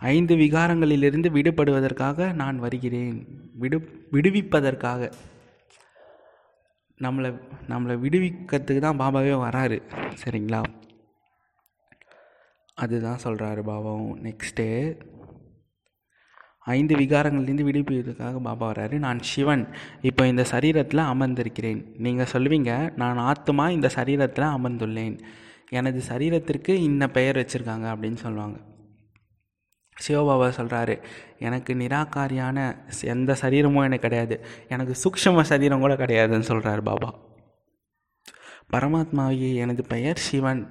ஐந்து 0.00 0.36
விகாரங்களிலிருந்து 0.36 1.30
விடுபடுவதற்காக 1.30 2.32
நான் 2.32 2.58
வருகிறேன். 2.58 3.26
விடு 3.54 4.06
விடுவிப்பதற்காக. 4.12 5.12
நம்மளை 6.98 7.40
நம்மளை 7.68 7.98
விடுவிக்கிறதுக்கு 7.98 8.78
தான் 8.78 9.00
பாபாவே 9.00 9.32
வராரு. 9.32 9.82
சரிங்களா? 10.24 10.62
அதுதான் 12.74 13.18
சொல்கிறாரு 13.24 13.62
பாபாவும் 13.66 14.16
நெக்ஸ்ட்டு 14.22 15.00
ஐந்து 16.58 16.96
விகாரங்கள்லேருந்து 16.96 17.64
விடுவிப்பதற்காக 17.64 18.38
பாபா 18.38 18.72
வராரு. 18.72 18.98
நான் 18.98 19.18
சிவன். 19.18 19.68
இப்போ 20.02 20.26
இந்த 20.26 20.44
சரீரத்தில் 20.50 20.96
அமர்ந்திருக்கிறேன். 20.96 21.94
நீங்கள் 21.96 22.26
சொல்லுவீங்க 22.32 22.96
நான் 22.96 23.16
ஆத்மா 23.16 23.68
இந்த 23.68 23.90
சரீரத்தில் 23.94 24.54
அமர்ந்துள்ளேன். 24.56 25.18
எனது 25.68 26.02
சரீரத்திற்கு 26.08 26.68
இன்ன 26.68 27.08
பெயர் 27.08 27.36
வச்சுருக்காங்க 27.36 27.86
அப்படின்னு 27.94 28.14
சொல்லுவாங்க. 28.14 28.67
சிவபாபா 30.06 30.48
சொல்கிறாரு 30.58 31.02
எனக்கு 31.38 31.74
நிராகாரியான 31.74 32.58
எந்த 33.02 33.34
சரீரமும் 33.34 33.82
எனக்கு 33.82 34.06
கிடையாது. 34.08 34.44
எனக்கு 34.68 34.94
சூக்ஷம 35.02 35.40
சரீரம் 35.40 35.80
கூட 35.80 35.94
கிடையாதுன்னு 35.94 36.50
சொல்கிறார் 36.50 36.82
பாபா. 36.82 37.10
பரமாத்மாவே 38.72 39.56
எனது 39.56 39.84
பெயர் 39.86 40.18
சிவன். 40.18 40.62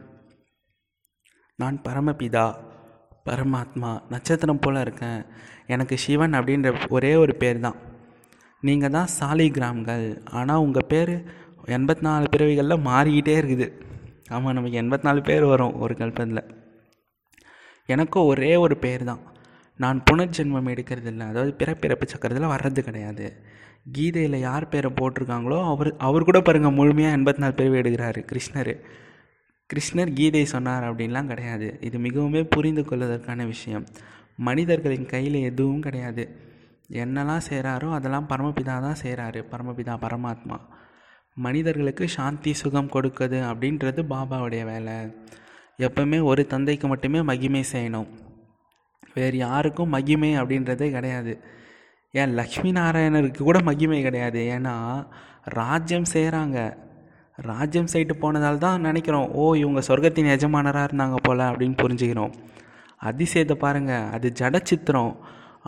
நான் 1.56 1.82
பரமபிதா 1.88 2.48
பரமாத்மா 3.30 4.02
நட்சத்திரம் 4.10 4.60
போல் 4.60 4.82
இருக்கேன். 4.82 5.26
எனக்கு 5.68 5.98
சிவன் 5.98 6.32
அப்படின்ற 6.32 6.88
ஒரே 6.90 7.16
ஒரு 7.16 7.36
பேர் 7.36 7.60
தான். 7.60 7.76
நீங்கள் 8.60 8.90
தான் 8.90 9.10
சாலிகிராம்கள். 9.20 10.22
ஆனால் 10.32 10.58
உங்கள் 10.58 10.88
பேர் 10.88 11.14
எண்பத்தி 11.66 12.02
நாலு 12.02 12.28
பிறவிகளில் 12.30 12.86
மாறிக்கிட்டே 12.90 13.36
இருக்குது. 13.42 13.68
ஆமாம் 14.30 14.54
நமக்கு 14.54 14.82
எண்பத்தி 14.82 15.04
நாலு 15.04 15.22
பேர் 15.22 15.46
வரும் 15.46 15.80
ஒரு 15.80 15.94
கல்பத்தில். 15.94 16.57
எனக்கும் 17.94 18.30
ஒரே 18.32 18.52
ஒரு 18.66 18.76
பேர் 18.84 19.04
தான் 19.10 19.22
நான் 19.84 19.98
புனர்ஜென்மம் 20.10 20.70
எடுக்கிறது 20.74 21.10
இல்லை 21.14 21.26
அதாவது 21.32 21.52
பிறப்பிறப்பு 21.60 22.06
சக்கரத்தில் 22.14 22.54
வர்றது 22.54 22.82
கிடையாது. 22.88 23.26
கீதையில் 23.96 24.38
யார் 24.40 24.72
பேரை 24.72 24.90
போட்டிருக்காங்களோ 25.00 25.58
அவர் 25.72 25.90
அவர் 26.08 26.28
கூட 26.30 26.40
பாருங்கள் 26.42 26.78
முழுமையாக 26.80 27.18
எண்பத்தி 27.18 27.42
நாலு 27.44 27.54
பிறவி 27.54 27.78
எடுக்கிறாரு 27.82 28.22
கிருஷ்ணர். 28.32 28.74
கிருஷ்ணர் 29.70 30.12
கீதை 30.14 30.44
சொன்னார் 30.46 30.88
அப்படின்லாம் 30.90 31.32
கிடையாது. 31.32 31.68
இது 31.88 31.98
மிகவுமே 31.98 32.42
புரிந்து 32.56 32.84
கொள்வதற்கான 32.86 33.46
விஷயம். 33.46 33.86
மனிதர்களின் 34.48 35.08
கையில் 35.14 35.40
எதுவும் 35.50 35.86
கிடையாது. 35.88 36.26
என்னெல்லாம் 37.04 37.46
செய்கிறாரோ 37.50 37.88
அதெல்லாம் 37.98 38.30
பரமபிதா 38.30 38.76
தான் 38.86 39.02
செய்கிறாரு 39.04 39.40
பரமபிதா 39.54 39.96
பரமாத்மா. 40.06 40.58
மனிதர்களுக்கு 41.38 42.06
சாந்தி 42.08 42.54
சுகம் 42.54 42.94
கொடுக்குது 42.94 43.40
அப்படின்றது 43.50 44.04
பாபாவுடைய 44.14 44.64
வேலை. 44.66 44.96
எப்பவுமே 45.86 46.20
ஒரு 46.30 46.42
தந்தைக்கு 46.54 46.86
மட்டுமே 46.92 47.20
மகிமை 47.30 47.62
செய்யணும். 47.74 48.08
வேறு 49.16 49.38
யாருக்கும் 49.46 49.94
மகிமை 49.96 50.32
அப்படின்றதே 50.42 50.88
கிடையாது. 50.96 51.34
ஏன் 52.14 52.34
லக்ஷ்மி 52.40 52.70
நாராயணருக்கு 52.80 53.42
கூட 53.50 53.60
மகிமை 53.70 54.00
கிடையாது. 54.08 54.42
ஏன்னா 54.56 54.76
ராஜ்யம் 55.60 56.10
செய்கிறாங்க 56.16 56.58
ராஜ்யம் 57.50 57.90
சைட்டு 57.94 58.14
போனதால் 58.22 58.64
தான் 58.66 58.86
நினைக்கிறோம் 58.88 59.28
ஓ 59.40 59.44
இவங்க 59.62 59.82
சொர்க்கத்தின் 59.88 60.34
எஜமானராக 60.36 60.88
இருந்தாங்க 60.88 61.18
போல் 61.28 61.44
அப்படின்னு 61.50 61.78
புரிஞ்சுக்கிறோம். 61.84 62.34
அதிசயத்தை 63.10 63.56
பாருங்கள் 63.66 64.08
அது 64.16 64.28
ஜட 64.40 64.60
சித்திரம் 64.70 65.14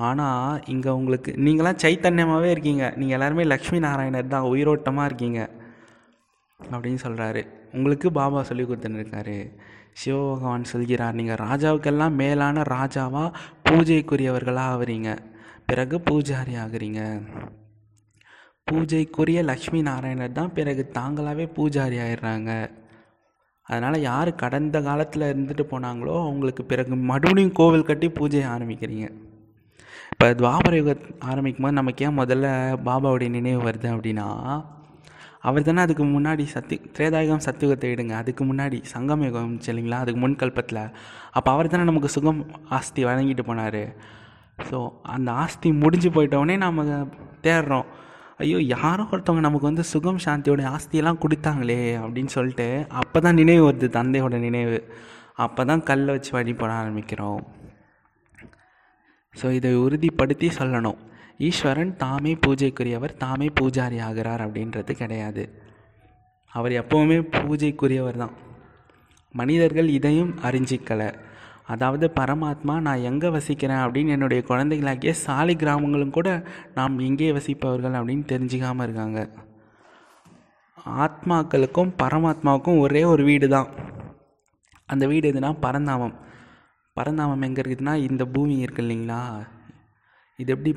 ஆனால் 0.08 0.62
இங்கே 0.74 0.92
உங்களுக்கு 1.00 1.32
நீங்களாம் 1.46 1.82
சைத்தன்யமாகவே 1.84 2.50
இருக்கீங்க. 2.56 2.86
நீங்கள் 3.00 3.18
எல்லாருமே 3.18 3.44
லக்ஷ்மி 3.54 3.80
நாராயணர் 3.88 4.34
தான் 4.36 4.50
உயிரோட்டமாக 4.52 5.10
இருக்கீங்க. 5.10 5.42
அப்படின்னு 6.60 7.02
சொல்கிறாரு 7.06 7.42
உங்களுக்கு 7.78 8.08
பாபா 8.20 8.40
சொல்லி 8.50 8.64
கொடுத்துன்னு 8.64 9.02
இருக்காரு. 9.02 9.38
சிவபகவான் 9.98 10.70
சொல்கிறார் 10.72 11.18
நீங்கள் 11.20 11.42
ராஜாவுக்கெல்லாம் 11.48 12.18
மேலான 12.22 12.64
ராஜாவாக 12.76 13.36
பூஜைக்குரியவர்களாக 13.70 14.74
ஆகுறீங்க 14.74 15.12
பிறகு 15.70 15.96
பூஜாரி 16.10 16.54
ஆகுறீங்க. 16.64 17.02
பூஜைக்குரிய 18.68 19.40
லக்ஷ்மி 19.52 19.80
நாராயணர் 19.88 20.38
தான் 20.40 20.54
பிறகு 20.58 20.84
தாங்களாகவே 20.98 21.46
பூஜாரி 21.58 21.98
ஆயிடுறாங்க. 22.06 22.52
அதனால் 23.68 23.98
யார் 24.10 24.30
கடந்த 24.44 24.78
காலத்தில் 24.88 25.30
இருந்துட்டு 25.32 25.64
போனாங்களோ 25.72 26.16
அவங்களுக்கு 26.26 26.64
பிறகு 26.72 26.96
மறுபடியும் 27.12 27.58
கோவில் 27.60 27.90
கட்டி 27.90 28.08
பூஜை 28.20 28.44
ஆரம்பிக்கிறீங்க. 28.54 29.08
இப்போ 30.12 30.28
துவாபர 30.40 30.76
யுக 30.80 30.94
ஆரம்பிக்கும் 31.32 31.66
போது 31.66 31.80
நமக்கு 31.80 32.06
ஏன் 32.06 32.20
முதல்ல 32.22 32.48
பாபாவுடைய 32.88 33.30
நினைவு 33.36 33.62
வருது 33.68 33.88
அப்படின்னா 33.94 34.28
அவர் 35.50 35.68
தானே 35.68 35.82
அதுக்கு 35.86 36.06
முன்னாடி 36.16 36.44
சத்தி 36.54 36.78
திரேதாயகம் 36.96 37.46
சத்தியுகத்தை 37.48 37.90
விடுங்க 37.92 38.14
அதுக்கு 38.22 38.44
முன்னாடி 38.52 38.78
சங்கம் 38.94 39.24
யுகம் 39.28 39.54
சரிங்களா? 39.66 40.00
அதுக்கு 40.04 40.22
முன் 40.24 40.40
கல்பத்தில். 40.42 40.82
அப்போ 41.38 41.50
அவர் 41.56 41.72
தானே 41.74 41.86
நமக்கு 41.90 42.10
சுகம் 42.16 42.42
ஆஸ்தி 42.78 43.02
வழங்கிட்டு 43.10 43.46
போனார். 43.50 43.84
ஸோ 44.70 44.78
அந்த 45.16 45.30
ஆஸ்தி 45.44 45.70
முடிஞ்சு 45.84 46.12
போயிட்டோடனே 46.16 46.56
நம்ம 46.66 46.86
தேடுறோம். 47.46 47.88
ஐயோ 48.44 48.58
யாரோ 48.76 49.04
ஒருத்தவங்க 49.12 49.44
நமக்கு 49.46 49.70
வந்து 49.70 49.84
சுகம் 49.94 50.20
சாந்தியோட 50.26 50.62
ஆஸ்தியெல்லாம் 50.76 51.22
கொடுத்தாங்களே 51.24 51.80
அப்படின்னு 52.04 52.32
சொல்லிட்டு 52.36 52.68
அப்போ 53.02 53.18
தான் 53.26 53.40
நினைவு 53.42 53.64
வருது 53.68 53.88
தந்தையோட 53.98 54.36
நினைவு. 54.48 54.78
அப்போ 55.46 55.62
தான் 55.70 55.84
கல்லை 55.90 56.12
வச்சு 56.16 56.32
வழிபட 56.36 56.72
ஆரம்பிக்கிறோம். 56.82 57.42
ஸோ 59.40 59.48
இதை 59.58 59.72
உறுதிப்படுத்தி 59.86 60.48
சொல்லணும். 60.60 61.00
ஈஸ்வரன் 61.48 61.92
தாமே 61.96 62.32
பூஜைக்குரியவர் 62.46 63.14
தாமே 63.24 63.48
பூஜாரி 63.60 63.98
ஆகிறார் 64.08 64.42
அப்படின்றது 64.46 64.92
கிடையாது. 65.02 65.44
அவர் 66.56 66.74
எப்போவுமே 66.82 67.18
பூஜைக்குரியவர் 67.36 68.22
தான் 68.24 68.36
மனிதர்கள் 69.34 69.90
இதையும் 69.98 70.32
அறிஞ்சிக்கலை. 70.48 71.10
அதாவது 71.66 72.06
பரமாத்மா 72.20 72.76
நான் 72.88 73.06
எங்கே 73.10 73.30
வசிக்கிறேன்? 73.30 73.84
அப்படின்னு 73.86 74.14
என்னுடைய 74.16 74.44
குழந்தைகளாகிய 74.44 75.12
சாலை 75.26 75.56
கிராமங்களும் 75.56 76.16
கூட 76.18 76.30
நாம் 76.78 76.96
எங்கே 77.00 77.30
வசிப்பவர்கள் 77.32 77.98
அப்படின்னு 78.00 78.26
தெரிஞ்சுக்காமல் 78.32 78.86
இருக்காங்க. 78.88 79.20
ஆத்மாக்களுக்கும் 81.04 81.94
பரமாத்மாவுக்கும் 82.04 82.82
ஒரே 82.86 83.04
ஒரு 83.04 83.24
வீடு 83.24 83.48
தான் 83.48 83.70
அந்த 84.86 85.08
வீடு 85.08 85.32
எதுனா 85.32 85.52
பரந்தாமம். 85.66 86.16
பரந்தாமம் 86.98 87.42
எங்கே 87.42 87.62
இருக்குதுன்னா 87.62 87.96
இந்த 88.10 88.26
பூமி 88.26 88.58
இருக்கு 88.58 88.84
இல்லைங்களா? 88.84 89.22
இது 90.40 90.52
எப்படி 90.56 90.72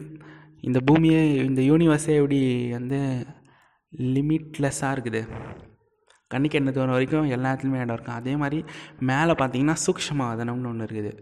இந்த 0.68 0.78
பூமியே 0.88 1.20
இந்த 1.48 1.60
யூனிவர்ஸே 1.68 2.14
எப்படி 2.20 2.40
வந்து 2.76 2.98
லிமிட்லெஸ்ஸாக 4.16 4.94
இருக்குது? 4.94 5.22
கண்ணுக்கு 6.32 6.58
என்ன 6.58 6.70
தோற 6.76 6.90
வரைக்கும் 6.96 7.32
எல்லா 7.36 7.48
இடத்துலையுமே 7.52 7.80
இடம் 7.84 7.96
இருக்கும். 7.96 8.18
அதே 8.20 8.34
மாதிரி 8.42 8.58
மேலே 9.10 9.32
பார்த்தீங்கன்னா 9.40 9.76
சூக்ஷமாதனம்னு 9.86 10.70
ஒன்று 10.72 10.86
இருக்குது. 10.88 11.12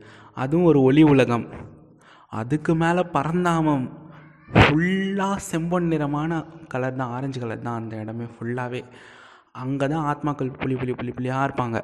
அதுவும் 0.42 0.68
ஒரு 0.73 0.80
ஒளி 0.88 1.02
உலகம். 1.12 1.47
அதுக்கு 2.40 2.75
மேலே 2.82 3.02
பரந்தாமம் 3.16 3.87
ஃபுல்லாக 4.59 5.38
செம்பொன் 5.50 5.90
நிறமான 5.94 6.42
கலர் 6.75 7.00
தான் 7.00 7.12
ஆரஞ்சு 7.16 7.40
கலர் 7.42 7.66
தான் 7.66 7.80
அந்த 7.80 7.97
இடமே 8.04 8.28
ஃபுல்லாகவே 8.35 8.82
அங்கே 9.62 9.87
தான் 9.92 10.06
ஆத்மாக்கள் 10.11 10.56
புளி 10.62 10.75
புளி 10.80 10.94
புளி 11.00 11.12
புளியாக 11.18 11.47
இருப்பாங்க. 11.49 11.78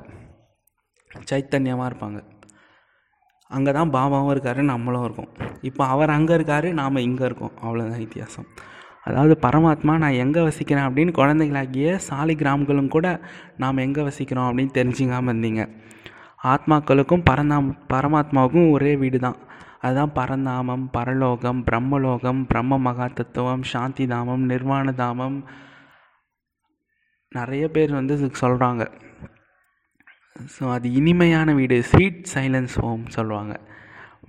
சைத்தன்யமாக 1.30 1.90
இருப்பாங்க. 1.90 2.18
அங்கே 3.50 3.72
தான் 3.72 3.92
பாபாவும் 3.96 4.32
இருக்கார் 4.34 4.60
நம்மளும் 4.72 5.04
இருக்கோம். 5.06 5.30
இப்போ 5.68 5.82
அவர் 5.94 6.10
அங்கே 6.16 6.34
இருக்கார் 6.38 6.68
நாம் 6.80 7.04
இங்கே 7.08 7.24
இருக்கோம். 7.28 7.54
அவ்வளோதான் 7.64 8.02
வித்தியாசம். 8.04 8.48
அதாவது 9.08 9.34
பரமாத்மா 9.46 9.92
நான் 10.04 10.20
எங்கே 10.24 10.42
வசிக்கிறேன் 10.46 10.86
அப்படின்னு 10.86 11.12
குழந்தைகளாகிய 11.18 11.90
சாலி 12.06 12.34
கிராமங்களும் 12.40 12.92
கூட 12.94 13.06
நாம் 13.62 13.84
எங்கே 13.86 14.04
வசிக்கிறோம் 14.08 14.48
அப்படின்னு 14.48 14.72
தெரிஞ்சுக்காமல் 14.78 15.32
இருந்தீங்க. 15.32 15.64
ஆத்மாக்களுக்கும் 16.52 17.26
பரந்தாம் 17.30 17.68
பரமாத்மாவுக்கும் 17.92 18.72
ஒரே 18.72 18.92
வீடு 19.02 19.18
தான் 19.26 19.38
அதுதான் 19.84 20.12
பரந்தாமம் 20.18 20.84
பரலோகம் 20.96 21.60
பிரம்மலோகம் 21.68 22.40
பிரம்ம 22.50 22.78
மகா 22.86 23.06
தத்துவம் 23.18 23.64
சாந்தி 23.72 24.04
தாமம் 24.12 24.44
நிர்வாண 24.52 24.92
தாமம். 25.02 25.38
நிறைய 27.32 27.64
பேர் 27.74 27.92
வந்து 27.98 28.14
சொல்கிறாங்க 28.42 28.84
ஸோ 30.54 30.64
அது 30.74 30.86
இனிமையான 31.00 31.48
வீடு 31.58 31.76
ஸ்வீட் 31.90 32.22
சைலன்ஸ் 32.34 32.74
ஹோம் 32.82 33.04
சொல்லுவாங்க. 33.16 33.54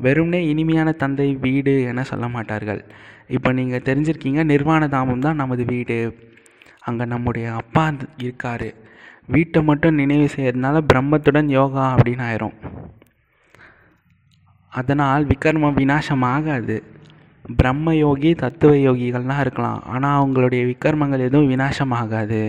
வெறும்னே 0.05 0.39
இனிமையான 0.51 0.89
தந்தை 1.01 1.27
வீடு 1.45 1.73
என 1.91 2.03
சொல்ல 2.09 2.25
மாட்டார்கள். 2.35 2.81
இப்போ 3.35 3.49
நீங்கள் 3.59 3.85
தெரிஞ்சிருக்கீங்க 3.87 4.43
நிர்வாண 4.51 4.83
தாமம் 4.95 5.23
தான் 5.25 5.39
நமது 5.41 5.63
வீடு. 5.73 5.97
அங்கே 6.89 7.05
நம்முடைய 7.13 7.47
அப்பா 7.61 7.85
இருக்கார். 8.25 8.69
வீட்டை 9.35 9.61
மட்டும் 9.69 9.97
நினைவு 10.01 10.27
செய்யறதுனால 10.35 10.81
பிரம்மத்துடன் 10.91 11.49
யோகா 11.59 11.85
அப்படின்னு 11.95 12.23
ஆயிரும். 12.27 12.55
அதனால் 14.73 15.23
விக்ரமம் 15.31 15.79
விநாசம் 15.81 16.25
ஆகாது 16.35 16.77
பிரம்ம 17.59 17.95
யோகி 17.95 18.31
தத்துவ 18.43 18.71
யோகிகள்லாம் 18.87 19.41
இருக்கலாம். 19.45 19.81
ஆனால் 19.93 20.17
அவங்களுடைய 20.19 20.61
விக்ரமங்கள் 20.71 21.25
எதுவும் 21.27 21.51
விநாசம் 21.53 21.95
ஆகாது 22.01 22.41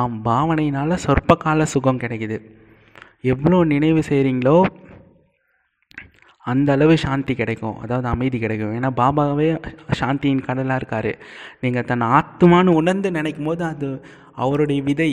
ஆம் 0.00 0.18
பாவனையினால் 0.28 1.02
சொற்ப 1.06 1.36
கால 1.44 1.64
சுகம் 1.72 2.02
கிடைக்குது. 2.04 2.38
எவ்வளோ 3.32 3.58
நினைவு 3.72 4.00
செய்கிறீங்களோ 4.08 4.56
அந்த 6.52 6.68
அளவு 6.76 6.94
சாந்தி 7.04 7.34
கிடைக்கும். 7.34 7.76
அதாவது 7.82 8.06
அமைதி 8.14 8.38
கிடைக்கும். 8.42 8.72
ஏன்னா 8.78 8.90
பாபாவே 9.00 9.48
சாந்தியின் 10.00 10.44
கடலாக 10.46 10.80
இருக்கார். 10.80 11.12
நீங்கள் 11.62 11.86
தன் 11.90 12.04
ஆத்மான்னு 12.16 12.78
உணர்ந்து 12.80 13.10
நினைக்கும் 13.18 13.48
போது 13.50 13.64
அது 13.72 13.88
அவருடைய 14.44 14.80
விதை 14.88 15.10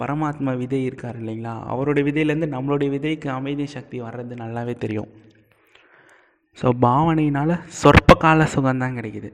பரமாத்மா 0.00 0.52
விதை 0.62 0.80
இருக்கார் 0.88 1.18
இல்லைங்களா? 1.20 1.54
அவருடைய 1.72 2.04
விதையிலேருந்து 2.08 2.48
நம்மளுடைய 2.54 2.88
விதைக்கு 2.96 3.28
அமைதி 3.38 3.66
சக்தி 3.76 3.96
வர்றது 4.06 4.34
நல்லாவே 4.42 4.74
தெரியும். 4.84 5.10
ஸோ 6.58 6.68
பாவனையினால் 6.86 7.54
சொற்ப 7.80 8.14
கால 8.24 8.46
சுகம்தான் 8.54 8.96
கிடைக்குது. 8.98 9.30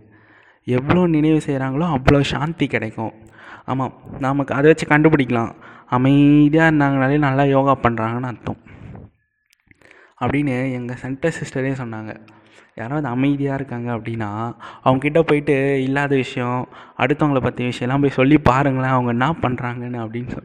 எவ்வளோ 0.76 1.02
நினைவு 1.16 1.40
செய்கிறாங்களோ 1.46 1.86
அவ்வளோ 1.96 2.20
சாந்தி 2.32 2.66
கிடைக்கும். 2.74 3.14
ஆமாம் 3.70 3.94
நமக்கு 4.26 4.52
அதை 4.58 4.66
வச்சு 4.70 4.86
கண்டுபிடிக்கலாம். 4.92 5.52
அமைதியாக 5.90 6.70
இருந்தாங்கனாலே 6.70 7.18
நல்லா 7.18 7.42
யோகா 7.42 7.78
பண்ணுறாங்கன்னு 7.82 8.30
அர்த்தம். 8.32 8.60
அப்படின்னு 10.20 10.72
எங்கள் 10.72 10.96
சென்டர் 10.96 11.34
சிஸ்டரே 11.38 11.72
சொன்னாங்க. 11.82 12.12
யாராவது 12.74 13.08
அமைதியாக 13.08 13.54
இருக்காங்க 13.54 13.96
அப்படின்னா 13.96 14.30
அவங்கக்கிட்ட 14.84 15.20
போயிட்டு 15.20 15.82
இல்லாத 15.82 16.14
விஷயம் 16.14 16.68
அடுத்தவங்கள 16.98 17.40
பற்றி 17.40 17.68
விஷயம்லாம் 17.68 18.00
போய் 18.00 18.18
சொல்லி 18.18 18.38
பாருங்களேன் 18.38 18.90
அவங்க 18.90 19.10
என்ன 19.10 19.30
பண்ணுறாங்கன்னு 19.30 20.00
அப்படின்னு 20.04 20.32
சொ 20.34 20.40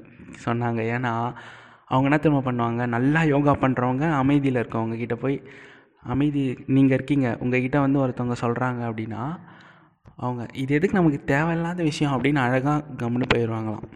சொன்னாங்க. 0.45 0.81
ஏன்னா 0.95 1.13
அவங்க 1.85 2.07
என்ன 2.09 2.17
திரும்ப 2.17 2.51
பண்ணுவாங்க? 2.51 2.85
நல்லா 2.85 3.23
யோகா 3.23 3.53
பண்ணுறவங்க 3.53 4.11
அமைதியில் 4.11 4.55
இருக்கவங்க 4.55 4.97
கிட்ட 4.97 5.15
போய் 5.15 5.43
அமைதி 6.03 6.57
நீங்கள் 6.67 6.97
இருக்கீங்க. 6.97 7.37
உங்ககிட்ட 7.39 7.79
வந்து 7.79 8.07
ஒருத்தவங்க 8.07 8.35
சொல்கிறாங்க 8.41 8.81
அப்படின்னா 8.89 9.23
அவங்க 10.15 10.45
இது 10.53 10.75
எதுக்கு 10.75 10.99
நமக்கு 10.99 11.23
தேவையில்லாத 11.23 11.83
விஷயம்? 11.83 12.13
அப்படின்னு 12.15 12.35
அழகாக 12.35 12.85
கம்முன்னு 12.97 13.27
போயிடுவாங்களாம் 13.33 13.87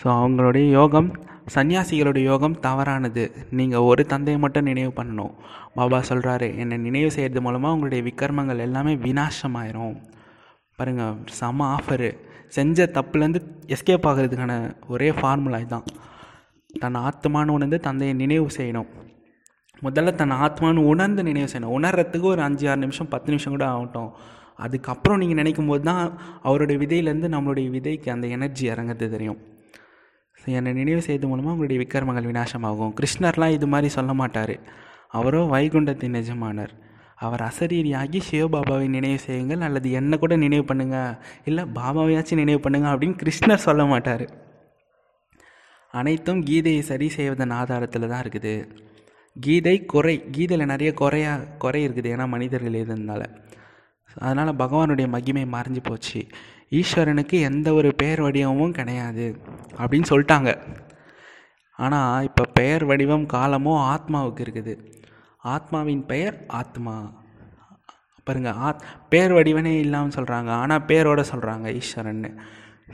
ஸோ 0.00 0.06
அவங்களுடைய 0.20 0.66
யோகம் 0.78 1.08
சன்னியாசிகளுடைய 1.54 2.24
யோகம் 2.32 2.56
தவறானது. 2.66 3.24
நீங்கள் 3.58 3.86
ஒரு 3.90 4.02
தந்தையை 4.12 4.38
மட்டும் 4.44 4.68
நினைவு 4.70 4.92
பண்ணணும். 4.98 5.32
பாபா 5.76 5.98
சொல்கிறாரு 6.10 6.48
என்னை 6.62 6.76
நினைவு 6.86 7.10
செய்கிறது 7.16 7.42
மூலமாக 7.46 7.74
உங்களுடைய 7.76 8.02
விக்ரமங்கள் 8.08 8.64
எல்லாமே 8.66 8.94
வினாசமாயிரும் 9.06 9.96
பாருங்கள் 10.78 11.18
செம 11.38 11.66
ஆஃபரு 11.76 12.10
செஞ்ச 12.56 12.86
தப்புலேருந்து 12.96 13.40
எஸ்கேப் 13.74 14.06
ஆகிறதுக்கான 14.10 14.54
ஒரே 14.94 15.08
ஃபார்முலா 15.18 15.58
இதுதான் 15.64 15.86
தன் 16.82 16.98
ஆத்மானு 17.08 17.54
உணர்ந்து 17.56 17.78
தந்தையை 17.86 18.14
நினைவு 18.22 18.46
செய்யணும். 18.58 18.88
முதல்ல 19.82 20.14
தன் 20.20 20.34
ஆத்மானு 20.44 20.82
உணர்ந்து 20.92 21.22
நினைவு 21.28 21.48
செய்யணும். 21.52 21.74
உணர்றதுக்கு 21.78 22.26
ஒரு 22.34 22.42
அஞ்சு 22.48 22.64
ஆறு 22.70 22.80
நிமிஷம் 22.84 23.10
பத்து 23.14 23.30
நிமிஷம் 23.32 23.54
கூட 23.56 23.66
ஆகட்டும். 23.74 24.10
அதுக்கப்புறம் 24.64 25.20
நீங்கள் 25.22 25.40
நினைக்கும் 25.40 25.70
போது 25.70 25.84
தான் 25.90 26.04
அவருடைய 26.48 26.76
விதையிலேருந்து 26.82 27.30
நம்மளுடைய 27.34 27.68
விதைக்கு 27.76 28.08
அந்த 28.14 28.26
எனர்ஜி 28.36 28.64
இறங்குறது 28.72 29.08
தெரியும். 29.16 29.40
என்னை 30.58 30.72
நினைவு 30.72 31.02
செய்தது 31.06 31.28
மூலமாக 31.28 31.54
உங்களுடைய 31.54 31.80
விக்கிரமங்கள் 31.82 32.28
விநாசமாகும். 32.30 32.94
கிருஷ்ணர்லாம் 32.98 33.54
இது 33.56 33.66
மாதிரி 33.66 33.88
சொல்ல 33.98 34.12
மாட்டார். 34.20 34.54
அவரோ 35.18 35.40
வைகுண்டத்தின் 35.54 36.18
எஜமானர். 36.22 36.72
அவர் 37.24 37.42
அசரீரியாகி 37.48 38.20
சிவபாபாவை 38.28 38.86
நினைவு 38.94 39.18
செய்யுங்கள் 39.26 39.64
அல்லது 39.66 39.88
என்னை 39.98 40.16
கூட 40.18 40.36
நினைவு 40.36 40.64
பண்ணுங்க 40.70 40.96
இல்லை 41.48 41.64
பாபாவையாச்சும் 41.76 42.40
நினைவு 42.42 42.60
பண்ணுங்க 42.64 42.88
அப்படின்னு 42.92 43.20
கிருஷ்ணர் 43.22 43.66
சொல்ல 43.66 43.84
மாட்டார். 43.84 44.24
அனைத்தும் 45.94 46.40
கீதையை 46.48 46.82
சரி 46.90 47.08
செய்வதன் 47.08 47.54
ஆதாரத்தில் 47.60 48.10
தான் 48.12 48.24
இருக்குது. 48.24 48.54
கீதை 49.36 49.76
குறை 49.92 50.16
கீதையில் 50.36 50.70
நிறைய 50.72 50.90
குறையா 51.00 51.32
குறை 51.62 51.80
இருக்குது 51.88 52.10
ஏன்னா 52.14 52.26
மனிதர்கள் 52.34 52.78
எழுதுனால 52.80 53.22
அதனால் 54.16 54.58
பகவானுடைய 54.62 55.06
மகிமை 55.14 55.44
மறைஞ்சு 55.54 55.80
போச்சு. 55.82 56.20
ஈஸ்வரனுக்கு 56.72 57.40
எந்த 57.40 57.74
ஒரு 57.74 57.94
பெயர் 57.94 58.20
வடிவமும் 58.20 58.72
கிடையாது 58.72 59.40
அப்படின்னு 59.78 60.10
சொல்லிட்டாங்க. 60.12 60.58
ஆனால் 61.78 62.24
இப்போ 62.24 62.44
பெயர் 62.44 62.84
வடிவம் 62.84 63.26
காலமும் 63.26 63.82
ஆத்மாவுக்கு 63.94 64.42
இருக்குது. 64.46 64.74
ஆத்மாவின் 65.42 66.06
பெயர் 66.06 66.46
ஆத்மா. 66.46 67.24
பாருங்க 68.24 68.52
ஆத் 68.52 68.84
பேர் 69.08 69.32
வடிவனே 69.32 69.78
இல்லாமல் 69.78 70.14
சொல்கிறாங்க 70.14 70.48
ஆனால் 70.48 70.84
பேரோட 70.88 71.24
சொல்கிறாங்க 71.32 71.80
ஈஸ்வரன்னு. 71.80 72.30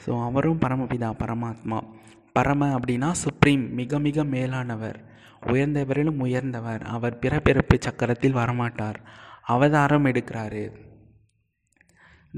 ஸோ 0.07 0.25
அவரும் 0.25 0.61
பரமபிதா 0.61 1.11
பரமாத்மா. 1.23 1.79
பரம 2.33 2.79
அப்படின்னா 2.79 3.11
சுப்ரீம் 3.11 3.75
மிக 3.75 3.99
மிக 3.99 4.25
மேலானவர். 4.25 4.99
உயர்ந்தவரிலும் 5.47 6.19
உயர்ந்தவர். 6.19 6.83
அவர் 6.83 7.19
பிறப்பிறப்பு 7.19 7.79
சக்கரத்தில் 7.79 8.39
வரமாட்டார். 8.41 8.99
அவதாரம் 9.47 10.05
எடுக்கிறாரு. 10.05 10.90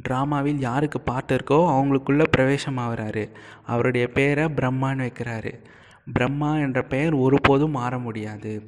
ட்ராமாவில் 0.09 0.59
யாருக்கு 0.59 1.01
பாட்டு 1.01 1.37
இருக்கோ 1.37 1.53
அவங்களுக்குள்ள 1.53 2.25
பிரவேசம் 2.31 2.79
ஆகிறாரு 2.79 3.31
அவருடைய 3.67 4.09
பேரை 4.09 4.45
பிரம்மான்னு 4.45 5.05
வைக்கிறாரு. 5.07 5.53
பிரம்மா 6.13 6.57
என்ற 6.57 6.83
பெயர் 6.83 7.15
ஒருபோதும் 7.15 7.71
மாற 7.71 7.99
முடியாது. 7.99 8.63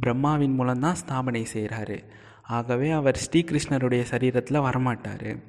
பிரம்மாவின் 0.00 0.54
மூலம்தான் 0.54 0.96
ஸ்தாபனை 1.06 1.44
செய்கிறாரு 1.54 2.04
ஆகவே 2.42 2.90
அவர் 2.90 3.20
ஸ்ரீகிருஷ்ணருடைய 3.30 4.04
சரீரத்தில் 4.10 4.64
வரமாட்டார். 4.66 5.42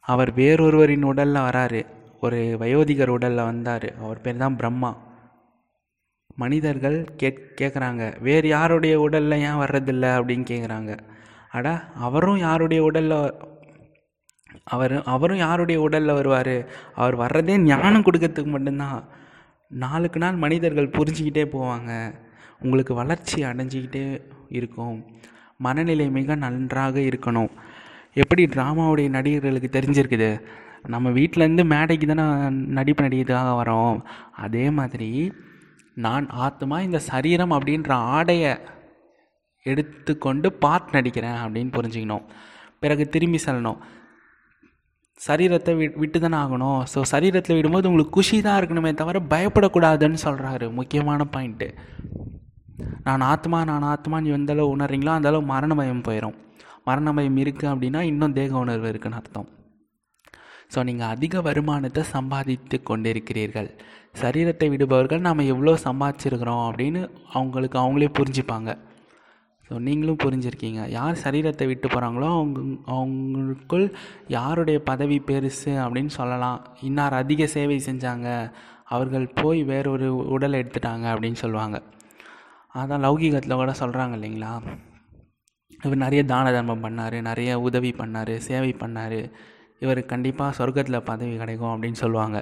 அவர் 0.00 0.34
வேறொருவரின் 0.34 1.02
உடலில் 1.02 1.42
வராரு. 1.42 1.86
ஒரு 2.20 2.56
வயோதிகர் 2.58 3.08
உடலில் 3.08 3.44
வந்தார். 3.44 3.94
அவர் 3.98 4.20
பேர் 4.20 4.36
தான் 4.36 4.56
பிரம்மா. 4.56 4.96
மனிதர்கள் 6.36 7.04
கேட் 7.16 7.40
கேட்குறாங்க 7.60 8.20
வேறு 8.20 8.48
யாருடைய 8.48 9.00
உடலில் 9.00 9.38
ஏன் 9.38 9.60
வர்றதில்ல 9.62 10.06
அப்படின்னு 10.18 10.44
கேட்குறாங்க 10.50 10.98
அட 11.50 11.84
அவரும் 11.94 12.38
யாருடைய 12.38 12.82
உடலில் 12.82 13.34
அவர் 14.64 15.02
அவரும் 15.02 15.36
யாருடைய 15.36 15.80
உடலில் 15.80 16.14
வருவார்? 16.14 16.66
அவர் 16.94 17.18
வர்றதே 17.18 17.58
ஞானம் 17.58 18.02
கொடுக்கறதுக்கு 18.02 18.46
மட்டும்தான். 18.46 19.04
நாளுக்கு 19.68 20.18
நாள் 20.18 20.34
மனிதர்கள் 20.34 20.88
புரிஞ்சிக்கிட்டே 20.88 21.44
போவாங்க. 21.44 22.14
உங்களுக்கு 22.60 22.94
வளர்ச்சி 22.94 23.42
அடைஞ்சிக்கிட்டே 23.42 24.20
இருக்கும். 24.48 25.04
மனநிலை 25.56 26.10
மிக 26.10 26.34
நன்றாக 26.34 26.98
இருக்கணும். 26.98 27.48
எப்படி 28.12 28.44
ட்ராமாவுடைய 28.44 29.08
நடிகர்களுக்கு 29.08 29.78
தெரிஞ்சிருக்குது? 29.78 30.40
நம்ம 30.86 31.10
வீட்டிலேருந்து 31.10 31.64
மேடைக்கு 31.64 32.14
தானே 32.14 32.54
நடிப்பு 32.54 33.04
நடிக்கிறதுக்காக 33.04 33.60
வரோம். 33.62 34.02
அதே 34.32 34.70
மாதிரி 34.70 35.32
நான் 35.94 36.28
ஆத்மா 36.28 36.80
இந்த 36.80 36.98
சரீரம் 36.98 37.52
அப்படின்ற 37.52 37.90
ஆடையை 37.90 38.56
எடுத்துக்கொண்டு 39.62 40.52
பார்த்து 40.52 41.00
நடிக்கிறேன் 41.00 41.40
அப்படின்னு 41.44 41.72
புரிஞ்சுக்கணும். 41.72 42.24
பிறகு 42.80 43.08
திரும்பி 43.08 43.38
செல்லணும். 43.46 43.76
சரீரத்தை 45.26 45.72
வி 45.78 45.86
விட்டு 46.02 46.18
தானே 46.24 46.36
ஆகணும். 46.42 46.80
ஸோ 46.92 46.98
சரீரத்தில் 47.12 47.56
விடும்போது 47.58 47.88
உங்களுக்கு 47.90 48.16
குஷி 48.16 48.36
தான் 48.46 48.58
இருக்கணுமே 48.60 48.90
தவிர 49.00 49.20
பயப்படக்கூடாதுன்னு 49.32 50.18
சொல்கிறாரு 50.26 50.66
முக்கியமான 50.78 51.26
பாயிண்ட்டு 51.34 51.68
நான் 53.06 53.22
ஆத்மா 53.32 53.58
நான் 53.70 53.86
ஆத்மான்னு 53.92 54.34
எந்த 54.36 54.52
அளவு 54.54 54.72
உணர்றீங்களோ 54.74 55.12
அந்தளவு 55.18 55.50
மரண 55.52 55.74
பயம் 55.80 56.04
போயிடும் 56.08 56.36
மரண 56.88 57.12
பயம் 57.16 57.38
இருக்குது 57.42 57.70
அப்படின்னா 57.72 58.00
இன்னும் 58.10 58.36
தேக 58.38 58.52
உணர்வு 58.64 58.88
இருக்குன்னு 58.92 59.18
அர்த்தம். 59.20 59.48
ஸோ 60.74 60.78
நீங்கள் 60.88 61.12
அதிக 61.14 61.40
வருமானத்தை 61.48 62.02
சம்பாதித்து 62.16 62.76
கொண்டிருக்கிறீர்கள். 62.90 63.70
சரீரத்தை 64.22 64.68
விடுபவர்கள் 64.74 65.26
நாம் 65.26 65.48
எவ்வளோ 65.52 65.74
சம்பாதிச்சிருக்கிறோம் 65.86 66.62
அப்படின்னு 66.68 67.00
அவங்களுக்கு 67.38 67.78
அவங்களே 67.82 68.10
புரிஞ்சுப்பாங்க. 68.18 68.70
ஸோ 69.70 69.76
நீங்களும் 69.78 70.20
புரிஞ்சிருக்கீங்க. 70.22 70.80
யார் 70.90 71.20
சரீரத்தை 71.24 71.66
விட்டு 71.66 71.88
போகிறாங்களோ 71.88 72.28
அவங்க 72.36 72.60
அவங்களுக்குள் 72.94 73.84
யாருடைய 74.36 74.78
பதவி 74.90 75.18
பெருசு 75.28 75.72
அப்படின்னு 75.84 76.12
சொல்லலாம். 76.18 76.60
இன்னார் 76.88 77.20
அதிக 77.22 77.46
சேவை 77.46 77.76
செஞ்சாங்க. 77.88 78.28
அவர்கள் 78.94 79.26
போய் 79.40 79.60
வேறொரு 79.62 80.08
உடலை 80.36 80.56
எடுத்துட்டாங்க 80.60 81.06
அப்படின்னு 81.14 81.38
சொல்லுவாங்க. 81.44 81.78
அதான் 82.74 83.04
லௌகீகத்தில் 83.06 83.60
கூட 83.60 83.72
சொல்கிறாங்க 83.82 84.16
இல்லைங்களா? 84.18 84.52
இவர் 85.84 86.04
நிறைய 86.04 86.22
தான 86.24 86.50
தர்மம் 86.52 86.84
பண்ணார் 86.84 87.16
நிறைய 87.28 87.50
உதவி 87.60 87.90
பண்ணார் 88.00 88.32
சேவை 88.48 88.72
பண்ணார். 88.82 89.20
இவர் 89.78 90.00
கண்டிப்பாக 90.12 90.56
சொர்க்கத்தில் 90.58 91.06
பதவி 91.10 91.36
கிடைக்கும் 91.36 91.72
அப்படின்னு 91.74 92.00
சொல்லுவாங்க. 92.04 92.38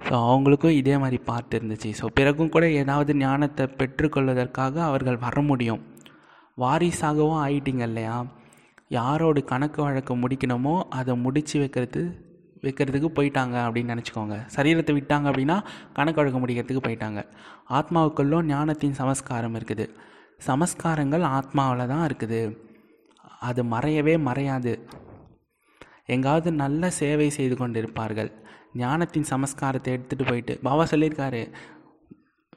ஸோ 0.00 0.14
அவங்களுக்கும் 0.28 0.76
இதே 0.80 0.94
மாதிரி 0.98 1.18
பார்ட் 1.30 1.56
இருந்துச்சு. 1.58 1.90
ஸோ 2.00 2.06
பிறகும் 2.18 2.52
கூட 2.56 2.66
ஏதாவது 2.82 3.14
ஞானத்தை 3.14 3.64
பெற்றுக்கொள்வதற்காக 3.80 4.82
அவர்கள் 4.82 5.24
வர 5.26 5.40
முடியும். 5.40 5.82
வாரிசாகவும் 6.62 7.40
ஆயிட்டீங்க 7.44 7.84
இல்லையா? 7.90 8.16
யாரோட 8.98 9.40
கணக்கு 9.52 9.80
வழக்கு 9.86 10.14
முடிக்கணுமோ 10.22 10.74
அதை 10.98 11.12
முடித்து 11.24 11.56
வைக்கிறது 11.62 12.02
வைக்கிறதுக்கு 12.64 13.08
போயிட்டாங்க 13.16 13.56
அப்படின்னு 13.66 13.92
நினச்சிக்கோங்க. 13.94 14.36
சரீரத்தை 14.54 14.94
விட்டாங்க 14.96 15.26
அப்படின்னா 15.30 15.56
கணக்கு 15.98 16.20
வழக்கு 16.20 16.40
முடிக்கிறதுக்கு 16.42 16.82
போயிட்டாங்க. 16.86 17.20
ஆத்மாவுக்குள்ளும் 17.78 18.48
ஞானத்தின் 18.52 18.98
சமஸ்காரம் 19.00 19.56
இருக்குது. 19.58 19.86
சமஸ்காரங்கள் 20.48 21.24
ஆத்மாவில் 21.36 21.90
தான் 21.92 22.04
இருக்குது. 22.08 22.40
அது 23.48 23.60
மறையவே 23.74 24.14
மறையாது. 24.28 24.72
எங்காவது 26.14 26.50
நல்ல 26.62 26.90
சேவை 27.00 27.28
செய்து 27.38 27.56
கொண்டிருப்பார்கள். 27.60 28.30
ஞானத்தின் 28.82 29.28
சமஸ்காரத்தை 29.32 29.90
எடுத்துகிட்டு 29.96 30.26
போயிட்டு 30.30 30.54
பாபா 30.66 30.84
சொல்லியிருக்காரு 30.90 31.40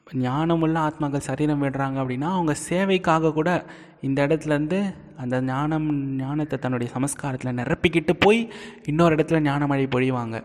ஞானமுள்ள 0.07 0.77
ஆத்மாக்கள் 0.87 1.27
சரீரம் 1.27 1.61
விடுறாங்க 1.63 1.97
அப்படின்னா 2.03 2.29
அவங்க 2.37 2.55
சேவைக்காக 2.69 3.33
கூட 3.33 3.49
இந்த 4.01 4.19
இடத்துலேருந்து 4.27 4.79
அந்த 5.17 5.41
ஞானம் 5.41 5.87
ஞானத்தை 6.15 6.59
தன்னுடைய 6.59 6.91
சமஸ்காரத்தில் 6.93 7.57
நிரப்பிக்கிட்டு 7.59 8.13
போய் 8.19 8.49
இன்னொரு 8.83 9.15
இடத்துல 9.15 9.39
ஞானமழை 9.49 9.87
பொழிவாங்க. 9.95 10.37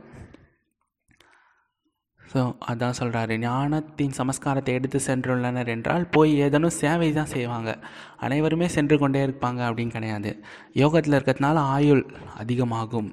ஸோ 2.33 2.41
அதான் 2.71 2.99
சொல்கிறாரு 2.99 3.35
ஞானத்தின் 3.39 4.17
சமஸ்காரத்தை 4.19 4.73
எடுத்து 4.79 4.99
சென்றுள்ளனர் 5.07 5.71
என்றால் 5.75 6.05
போய் 6.09 6.33
ஏதேனும் 6.41 6.79
சேவை 6.81 7.13
தான் 7.13 7.33
செய்வாங்க. 7.35 7.71
அனைவருமே 8.17 8.69
சென்று 8.69 8.99
கொண்டே 8.99 9.27
இருப்பாங்க 9.27 9.61
அப்படின்னு 9.69 9.97
கிடையாது. 9.97 10.33
யோகத்தில் 10.73 11.17
இருக்கிறதுனால 11.19 11.57
ஆயுள் 11.77 12.03
அதிகமாகும். 12.37 13.09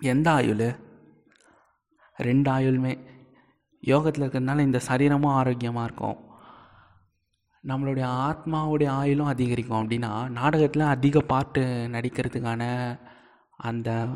எந்த 0.00 0.30
ஆயுள்? 0.30 0.66
ரெண்டு 2.16 2.50
ஆயுளுமே. 2.50 2.94
யோகத்தில் 3.80 4.24
இருக்கிறதுனால 4.24 4.60
இந்த 4.60 4.78
சரீரமும் 4.78 5.32
ஆரோக்கியமாக 5.32 5.86
இருக்கும். 5.86 6.18
நம்மளுடைய 7.68 8.06
ஆத்மாவுடைய 8.28 8.88
ஆயுளும் 9.00 9.32
அதிகரிக்கும். 9.34 9.80
அப்படின்னா 9.82 10.28
நாடகத்தில் 10.28 10.92
அதிக 10.94 11.20
பாட்டு 11.20 11.62
நடிக்கிறதுக்கான 11.92 12.62
அந்த 13.56 14.06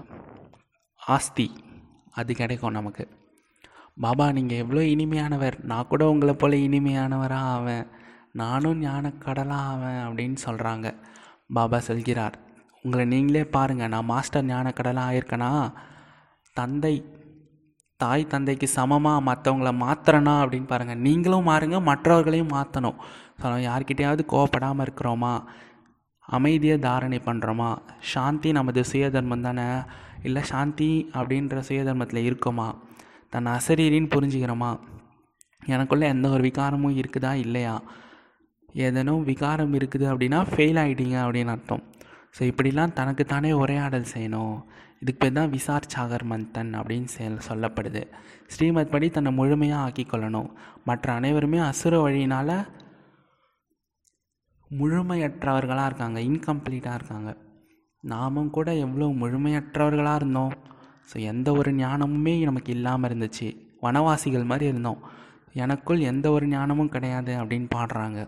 ஆஸ்தி 1.01 1.49
அது 2.13 2.35
கிடைக்கும் 2.35 2.73
நமக்கு. 2.73 3.09
பாபா 4.01 4.33
நீங்கள் 4.33 4.59
எவ்வளோ 4.59 4.81
இனிமையானவர். 4.81 5.57
நான் 5.63 5.87
கூட 5.87 6.09
உங்களை 6.09 6.35
போல் 6.35 6.53
இனிமையானவராக 6.53 7.51
ஆவேன். 7.57 7.87
நானும் 8.33 8.83
ஞானக்கடலாக 8.83 9.69
ஆவேன் 9.73 10.01
அப்படின்னு 10.07 10.37
சொல்கிறாங்க 10.47 10.95
பாபா 11.53 11.79
சொல்கிறார். 11.79 12.39
உங்களை 12.83 13.05
நீங்களே 13.07 13.45
பாருங்கள் 13.45 13.89
நான் 13.89 14.05
மாஸ்டர் 14.05 14.45
ஞானக்கடலாக 14.45 15.11
ஆயிருக்கேனா? 15.11 15.73
தந்தை 16.53 16.95
தாய் 18.05 18.31
தந்தைக்கு 18.33 18.67
சமமாக 18.79 19.25
மற்றவங்கள 19.29 19.71
மாற்றுறனா 19.85 20.35
அப்படின்னு 20.45 20.71
பாருங்கள் 20.73 21.05
நீங்களும் 21.07 21.49
மாறுங்க 21.51 21.79
மற்றவர்களையும் 21.91 22.55
மாற்றணும் 22.57 22.99
ஸோ 23.43 23.53
யார்கிட்டையாவது 23.69 24.23
கோவப்படாமல் 24.33 24.85
இருக்கிறோமா? 24.87 25.35
அமைதியை 26.37 26.77
தாரணை 26.85 27.19
பண்ணுறோமா 27.27 27.71
சாந்தி 28.13 28.51
நமது 28.59 28.83
சுயதர்மம் 28.91 29.45
தானே? 29.47 29.67
இல்லை 30.29 30.43
சாந்தி 30.51 30.91
அப்படின்ற 31.19 31.63
சுயதர்மத்தில் 31.69 32.27
இருக்கோமா? 32.29 32.69
தன் 33.33 33.51
அசரீரின்னு 33.57 34.13
புரிஞ்சுக்கிறோமா? 34.15 34.71
எனக்குள்ளே 35.75 36.07
எந்த 36.15 36.27
ஒரு 36.35 36.43
விகாரமும் 36.49 36.97
இருக்குதா? 37.01 37.33
இல்லையா? 37.45 37.75
ஏதேனும் 38.85 39.27
விகாரம் 39.31 39.75
இருக்குது 39.79 40.07
அப்படின்னா 40.13 40.41
ஃபெயில் 40.53 40.81
ஆகிட்டீங்க 40.85 41.19
அப்படின்னு 41.25 41.55
அர்த்தம். 41.57 41.83
ஸோ 42.37 42.43
இப்படிலாம் 42.51 42.97
தனக்குத்தானே 43.01 43.51
உரையாடல் 43.63 44.13
செய்யணும். 44.15 44.57
இதுக்கு 45.05 45.21
பேர் 45.23 45.35
தான் 45.39 45.51
விசார் 45.55 45.87
சாகர் 45.95 46.23
மந்தன் 46.31 46.71
அப்படின்னு 46.79 47.09
செல் 47.15 47.45
சொல்லப்படுது. 47.47 48.03
ஸ்ரீமத் 48.53 48.93
படி 48.93 49.07
தன்னை 49.17 49.31
முழுமையாக 49.39 49.85
ஆக்கிக்கொள்ளணும் 49.87 50.49
மற்ற 50.89 51.07
அனைவருமே 51.19 51.59
அசுர 51.71 51.95
வழியினால் 52.05 52.53
முழுமையற்றவர்களாக 54.71 55.89
இருக்காங்க. 55.91 56.19
இன்கம்ப்ளீட்டாக 56.29 56.99
இருக்காங்க. 56.99 57.33
நாமும் 58.05 58.51
கூட 58.57 58.69
எவ்வளோ 58.85 59.11
முழுமையற்றவர்களாக 59.23 60.21
இருந்தோம். 60.21 60.55
ஸோ 61.11 61.17
எந்த 61.33 61.49
ஒரு 61.59 61.71
ஞானமுமே 61.83 62.35
நமக்கு 62.49 62.73
இல்லாமல் 62.77 63.09
இருந்துச்சு. 63.11 63.51
வனவாசிகள் 63.85 64.51
மாதிரி 64.51 64.67
இருந்தோம். 64.73 65.01
எனக்குள் 65.65 66.09
எந்த 66.13 66.27
ஒரு 66.31 66.47
ஞானமும் 66.57 66.93
கிடையாது 66.97 67.33
அப்படின்னு 67.41 67.71
பாடுறாங்க. 67.77 68.21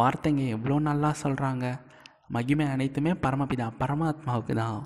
வார்த்தைங்க 0.00 0.42
எவ்வளோ 0.56 0.78
நல்லா 0.90 1.12
சொல்கிறாங்க 1.24 1.66
மகிமை 2.34 2.66
அனைத்துமே 2.74 3.12
பரமபிதா 3.24 3.66
பரமாத்மாவுக்கு 3.82 4.54
தான். 4.64 4.80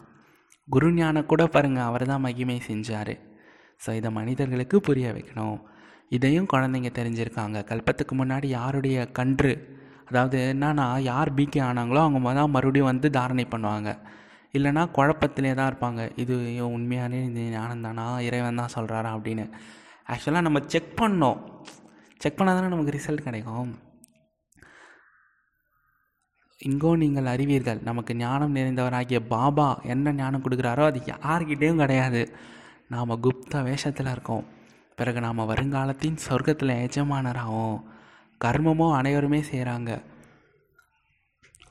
குருஞான 0.69 1.25
கூட 1.31 1.43
பாருங்கள் 1.55 1.89
அவர் 1.89 2.05
தான் 2.13 2.25
மகிமை 2.27 2.59
செஞ்சார். 2.71 3.15
ஸோ 3.85 3.91
இதை 3.99 4.11
மனிதர்களுக்கு 4.19 4.77
புரிய 4.89 5.07
வைக்கணும். 5.17 5.59
இதையும் 6.17 6.49
குழந்தைங்க 6.53 6.91
தெரிஞ்சிருக்காங்க. 6.99 7.59
கல்பத்துக்கு 7.71 8.15
முன்னாடி 8.21 8.47
யாருடைய 8.59 8.97
கன்று 9.19 9.53
அதாவது 10.11 10.39
என்னன்னா 10.53 10.87
யார் 11.11 11.31
பிகே 11.37 11.61
ஆனாங்களோ 11.69 12.01
அவங்க 12.07 12.33
தான் 12.39 12.53
மறுபடியும் 12.57 12.91
வந்து 12.93 13.09
தாரணை 13.19 13.45
பண்ணுவாங்க. 13.53 13.91
இல்லைனா 14.57 14.83
குழப்பத்திலே 14.97 15.53
தான் 15.59 15.71
இருப்பாங்க. 15.73 16.01
இது 16.23 16.35
உண்மையானே 16.77 17.21
இது 17.29 17.45
ஞானம் 17.55 17.85
தானா 17.87 18.05
இறைவன் 18.29 18.61
தான் 18.63 18.75
சொல்கிறாரா 18.77 19.11
அப்படின்னு. 19.17 19.47
ஆக்சுவலாக 20.13 20.47
நம்ம 20.49 20.61
செக் 20.75 20.93
பண்ணோம். 21.01 21.39
செக் 22.23 22.39
பண்ணால் 22.39 22.59
தானே 22.59 22.69
நமக்கு 22.75 22.97
ரிசல்ட் 22.99 23.27
கிடைக்கும். 23.29 23.73
இங்கோ 26.69 26.91
நீங்கள் 26.97 27.27
அறிவீர்கள் 27.27 27.81
நமக்கு 27.83 28.13
ஞானம் 28.17 28.57
நிறைந்தவராகிய 28.57 29.19
பாபா 29.29 29.69
என்ன 29.93 30.13
ஞானம் 30.13 30.43
கொடுக்குறாரோ 30.43 30.85
அது 30.85 31.01
யார்கிட்டேயும் 31.07 31.81
கிடையாது. 31.83 32.23
நாம் 32.89 33.23
குப்த 33.23 33.63
வேஷத்தில் 33.63 34.11
இருக்கோம். 34.11 34.45
பிறகு 34.99 35.21
நாம் 35.21 35.49
வருங்காலத்தின் 35.51 36.23
சொர்க்கத்தில் 36.29 36.75
எஜமானராகும் 36.85 37.77
கர்மமோ 38.45 38.89
அனைவருமே 38.95 39.41
செய்கிறாங்க 39.51 39.91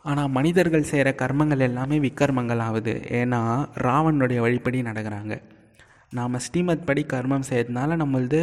ஆனால் 0.06 0.30
மனிதர்கள் 0.30 0.90
செய்கிற 0.92 1.10
கர்மங்கள் 1.22 1.66
எல்லாமே 1.68 1.98
விக்கர்மங்கள் 2.00 2.62
ஆகுது 2.68 2.94
ஏன்னா 3.20 3.42
ராவனுடைய 3.86 4.40
வழிப்படி 4.46 4.80
நடக்கிறாங்க. 4.90 5.34
நாம் 6.14 6.44
ஸ்ரீமத் 6.46 6.86
படி 6.86 7.04
கர்மம் 7.14 7.48
செய்யறதுனால 7.50 7.98
நம்மளது 8.04 8.42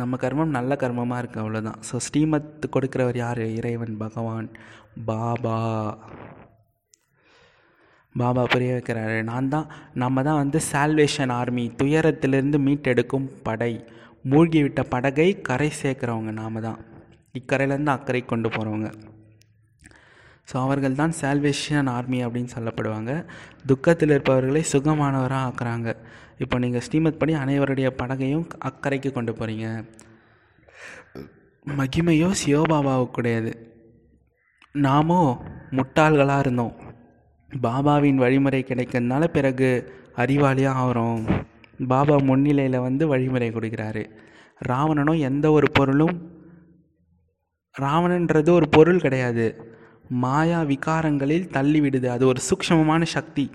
நம்ம 0.00 0.14
கர்மம் 0.22 0.56
நல்ல 0.56 0.72
கர்மமாக 0.80 1.20
இருக்குது 1.22 1.42
அவ்வளோதான் 1.42 1.78
ஸோ 1.88 1.96
ஸ்ரீமத் 2.06 2.64
கொடுக்குறவர் 2.74 3.18
யார்? 3.24 3.40
இறைவன் 3.58 3.94
பகவான். 4.02 4.48
பாபா. 5.10 5.58
பாபா 8.14 8.42
புரிய 8.52 8.74
வைக்கிறாரு. 8.76 9.16
நான் 9.30 9.50
தான் 9.54 9.66
நம்ம 10.02 10.22
தான் 10.28 10.40
வந்து 10.42 10.58
சால்வேஷன் 10.70 11.32
ஆர்மி 11.38 11.64
துயரத்திலிருந்து 11.80 12.60
மீட்டெடுக்கும் 12.66 13.28
படை. 13.48 13.72
மூழ்கிவிட்ட 14.30 14.80
படகை 14.94 15.28
கரை 15.48 15.70
சேர்க்குறவங்க 15.82 16.32
நாம் 16.40 16.64
தான். 16.68 16.78
இக்கரையிலேருந்து 17.40 17.94
அக்கறை 17.96 18.22
கொண்டு 18.24 18.48
போகிறவங்க 18.48 18.90
ஸோ 20.50 20.54
அவர்கள் 20.64 21.00
தான் 21.00 21.14
சால்வேஷன் 21.20 21.88
ஆர்மி 21.94 22.18
அப்படின்னு 22.24 22.50
சொல்லப்படுவாங்க. 22.56 23.12
துக்கத்தில் 23.70 24.12
இருப்பவர்களை 24.14 24.62
சுகமானவராக 24.72 25.46
ஆக்குறாங்க. 25.48 25.90
இப்போ 26.38 26.58
நீங்கள் 26.58 26.80
ஸ்ரீமத் 26.80 27.18
படி 27.18 27.34
அனைவருடைய 27.34 27.90
படகையும் 28.02 28.48
அக்கறைக்கு 28.64 29.12
கொண்டு 29.12 29.32
போகிறீங்க 29.32 29.84
மகிமையோ 31.66 32.28
சிவபாபாவுக்குடையது 32.42 33.52
நாமோ 34.72 35.20
முட்டாள்களாக 35.70 36.38
இருந்தோம். 36.38 36.74
பாபாவின் 37.62 38.14
வழிமுறை 38.14 38.64
கிடைக்கிறதுனால 38.68 39.24
பிறகு 39.26 39.68
அறிவாளியாக 40.16 40.80
ஆகிறோம். 40.82 41.22
பாபா 41.88 42.16
முன்னிலையில் 42.16 42.78
வந்து 42.78 43.06
வழிமுறை 43.06 43.50
கொடுக்குறாரு. 43.50 44.04
ராவணனும் 44.68 45.18
எந்த 45.18 45.50
ஒரு 45.50 45.70
பொருளும் 45.70 46.16
ராவணன்றது 47.80 48.50
ஒரு 48.50 48.68
பொருள் 48.68 49.00
கிடையாது. 49.00 49.46
மாயா 50.08 50.62
விகாரங்களில் 50.62 51.50
தள்ளிவிடுது. 51.56 52.06
அது 52.06 52.26
ஒரு 52.26 52.40
சூக்ஷமமான 52.48 53.02
சக்தி. 53.02 53.50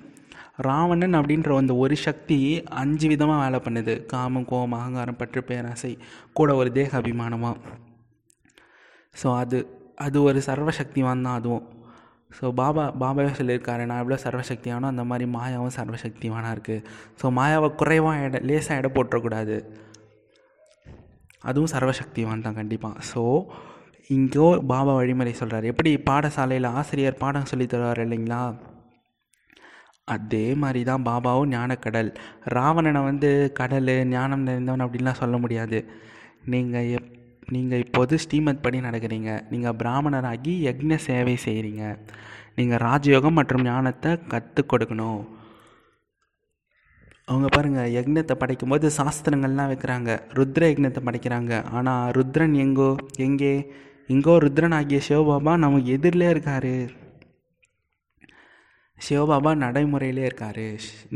ராவணன் 0.69 1.17
அப்படின்ற 1.19 1.57
அந்த 1.61 1.73
ஒரு 1.83 1.95
சக்தி 2.05 2.37
அஞ்சு 2.81 3.07
விதமாக 3.11 3.41
வேலை 3.43 3.59
பண்ணுது. 3.65 3.93
காமம் 4.13 4.47
கோபம் 4.51 4.75
அகங்காரம் 4.79 5.19
பற்று 5.21 5.41
பேராசை 5.49 5.91
கூட 6.39 6.55
ஒரு 6.55 6.71
தேக 6.77 6.97
அபிமானமாக 7.01 7.55
ஸோ 9.15 9.27
அது 9.41 9.59
அது 10.05 10.17
ஒரு 10.23 10.39
சர்வசக்திவான் 10.49 11.25
தான் 11.27 11.37
அதுவும். 11.39 11.65
ஸோ 12.31 12.45
பாபா 12.59 12.83
பாபாவே 13.01 13.31
சொல்லியிருக்காரு 13.39 13.85
நான் 13.85 14.01
எவ்வளோ 14.03 14.17
சர்வசக்தியானோ 14.23 14.87
அந்த 14.91 15.03
மாதிரி 15.03 15.25
மாயாவும் 15.33 15.75
சர்வசக்திவானாக 15.77 16.53
இருக்குது 16.55 16.83
ஸோ 17.21 17.31
மாயாவை 17.37 17.69
குறைவாக 17.75 18.25
எடை 18.27 18.39
லேசாக 18.49 18.79
இட 18.81 18.89
போட்டுறக்கூடாது 18.89 19.57
அதுவும் 21.43 21.71
சர்வசக்திவான் 21.73 22.45
தான் 22.45 22.57
கண்டிப்பாக 22.59 23.03
ஸோ 23.11 23.21
இங்கோ 24.09 24.47
பாபா 24.71 24.93
வழிமுறை 24.93 25.33
சொல்கிறார் 25.33 25.65
எப்படி 25.71 25.91
பாடசாலையில் 26.09 26.67
ஆசிரியர் 26.71 27.21
பாடம் 27.23 27.49
சொல்லி 27.51 27.65
தருவார் 27.65 28.01
இல்லைங்களா? 28.05 28.41
அதே 30.15 30.45
மாதிரி 30.61 30.81
தான் 30.89 31.05
பாபாவும் 31.09 31.51
ஞானக்கடல். 31.55 32.09
ராவணனை 32.55 33.01
வந்து 33.09 33.29
கடல் 33.59 33.91
ஞானம் 34.15 34.45
நிறைந்தவன் 34.47 34.85
அப்படின்லாம் 34.85 35.21
சொல்ல 35.21 35.37
முடியாது. 35.43 35.79
நீங்கள் 36.53 36.89
எப் 36.97 37.09
நீங்கள் 37.55 37.83
இப்போது 37.85 38.15
ஸ்ரீமத் 38.23 38.63
படி 38.65 38.77
நடக்கிறீங்க. 38.87 39.31
நீங்கள் 39.51 39.77
பிராமணராகி 39.81 40.53
யக்ன 40.67 40.97
சேவை 41.07 41.35
செய்கிறீங்க 41.45 41.83
நீங்கள் 42.57 42.81
ராஜயோகம் 42.87 43.37
மற்றும் 43.39 43.65
ஞானத்தை 43.69 44.11
கற்றுக் 44.33 44.71
கொடுக்கணும். 44.71 45.21
அவங்க 47.27 47.47
பாருங்கள் 47.55 47.93
யக்னத்தை 47.97 48.35
படைக்கும்போது 48.39 48.87
சாஸ்திரங்கள்லாம் 48.97 49.71
வைக்கிறாங்க. 49.71 50.11
ருத்ர 50.37 50.69
யக்னத்தை 50.71 51.01
படைக்கிறாங்க. 51.07 51.53
ஆனால் 51.77 52.11
ருத்ரன் 52.17 52.55
எங்கோ 52.63 52.89
எங்கே? 53.27 53.53
இங்கோ 54.13 54.33
ருத்ரன் 54.45 54.75
ஆகிய 54.77 54.99
சிவபாபா 55.07 55.53
நமக்கு 55.65 55.91
எதிரிலே 55.97 56.29
இருக்கார். 56.35 56.73
சிவபாபா 59.05 59.51
நடைமுறையிலே 59.65 60.23
இருக்கார். 60.29 60.65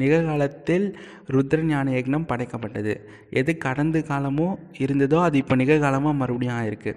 நிகழ்காலத்தில் 0.02 0.88
ருத்ரஞான 1.36 1.94
யக்னம் 1.98 2.30
படைக்கப்பட்டது. 2.32 2.94
எது 3.42 3.52
கடந்த 3.66 4.00
காலமோ 4.12 4.48
இருந்ததோ 4.86 5.20
அது 5.28 5.38
இப்போ 5.44 5.56
நிகழ்காலமாக 5.64 6.20
மறுபடியும் 6.22 6.58
ஆயிருக்கு. 6.60 6.94